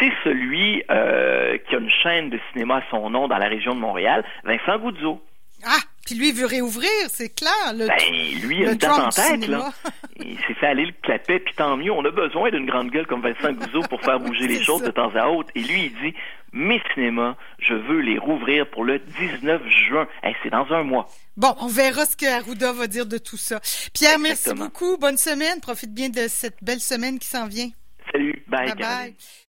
c'est 0.00 0.12
celui 0.24 0.82
euh, 0.90 1.58
qui 1.68 1.74
a 1.74 1.78
une 1.78 1.90
chaîne 1.90 2.30
de 2.30 2.38
cinéma 2.52 2.76
à 2.76 2.82
son 2.90 3.10
nom 3.10 3.28
dans 3.28 3.38
la 3.38 3.48
région 3.48 3.74
de 3.74 3.80
Montréal, 3.80 4.24
Vincent 4.44 4.78
Goudzo. 4.78 5.22
Ah, 5.64 5.80
puis 6.04 6.14
lui, 6.14 6.28
il 6.28 6.34
veut 6.34 6.46
réouvrir, 6.46 6.90
c'est 7.08 7.34
clair. 7.34 7.72
Le, 7.72 7.86
ben, 7.86 8.46
lui, 8.46 8.60
il 8.60 8.68
a 8.68 8.72
une 8.72 8.78
date 8.78 8.90
en 8.90 9.08
tête, 9.08 9.46
là. 9.48 9.72
Il 10.18 10.38
s'est 10.46 10.54
fait 10.54 10.66
aller 10.66 10.86
le 10.86 10.94
clapet, 11.02 11.40
puis 11.40 11.52
tant 11.54 11.76
mieux. 11.76 11.92
On 11.92 12.02
a 12.04 12.10
besoin 12.10 12.50
d'une 12.50 12.64
grande 12.64 12.90
gueule 12.90 13.06
comme 13.06 13.20
Vincent 13.20 13.52
Gouzeau 13.52 13.82
pour 13.82 14.00
faire 14.00 14.18
bouger 14.18 14.46
les 14.48 14.62
choses 14.62 14.82
de 14.82 14.90
temps 14.90 15.14
à 15.14 15.26
autre. 15.28 15.50
Et 15.54 15.60
lui, 15.60 15.86
il 15.86 16.10
dit, 16.10 16.16
mes 16.52 16.80
cinémas, 16.94 17.36
je 17.58 17.74
veux 17.74 18.00
les 18.00 18.16
rouvrir 18.16 18.68
pour 18.70 18.84
le 18.84 18.98
19 18.98 19.62
juin. 19.88 20.08
c'est 20.42 20.48
dans 20.48 20.66
un 20.72 20.84
mois. 20.84 21.06
Bon, 21.36 21.54
on 21.60 21.66
verra 21.66 22.06
ce 22.06 22.16
que 22.16 22.26
Arruda 22.26 22.72
va 22.72 22.86
dire 22.86 23.04
de 23.04 23.18
tout 23.18 23.36
ça. 23.36 23.60
Pierre, 23.92 24.18
merci 24.18 24.54
beaucoup. 24.54 24.96
Bonne 24.96 25.18
semaine. 25.18 25.60
Profite 25.60 25.92
bien 25.92 26.08
de 26.08 26.28
cette 26.28 26.64
belle 26.64 26.80
semaine 26.80 27.18
qui 27.18 27.28
s'en 27.28 27.46
vient. 27.46 27.68
Salut. 28.10 28.42
Bye, 28.48 28.68
bye. 28.68 28.76
bye. 28.76 29.14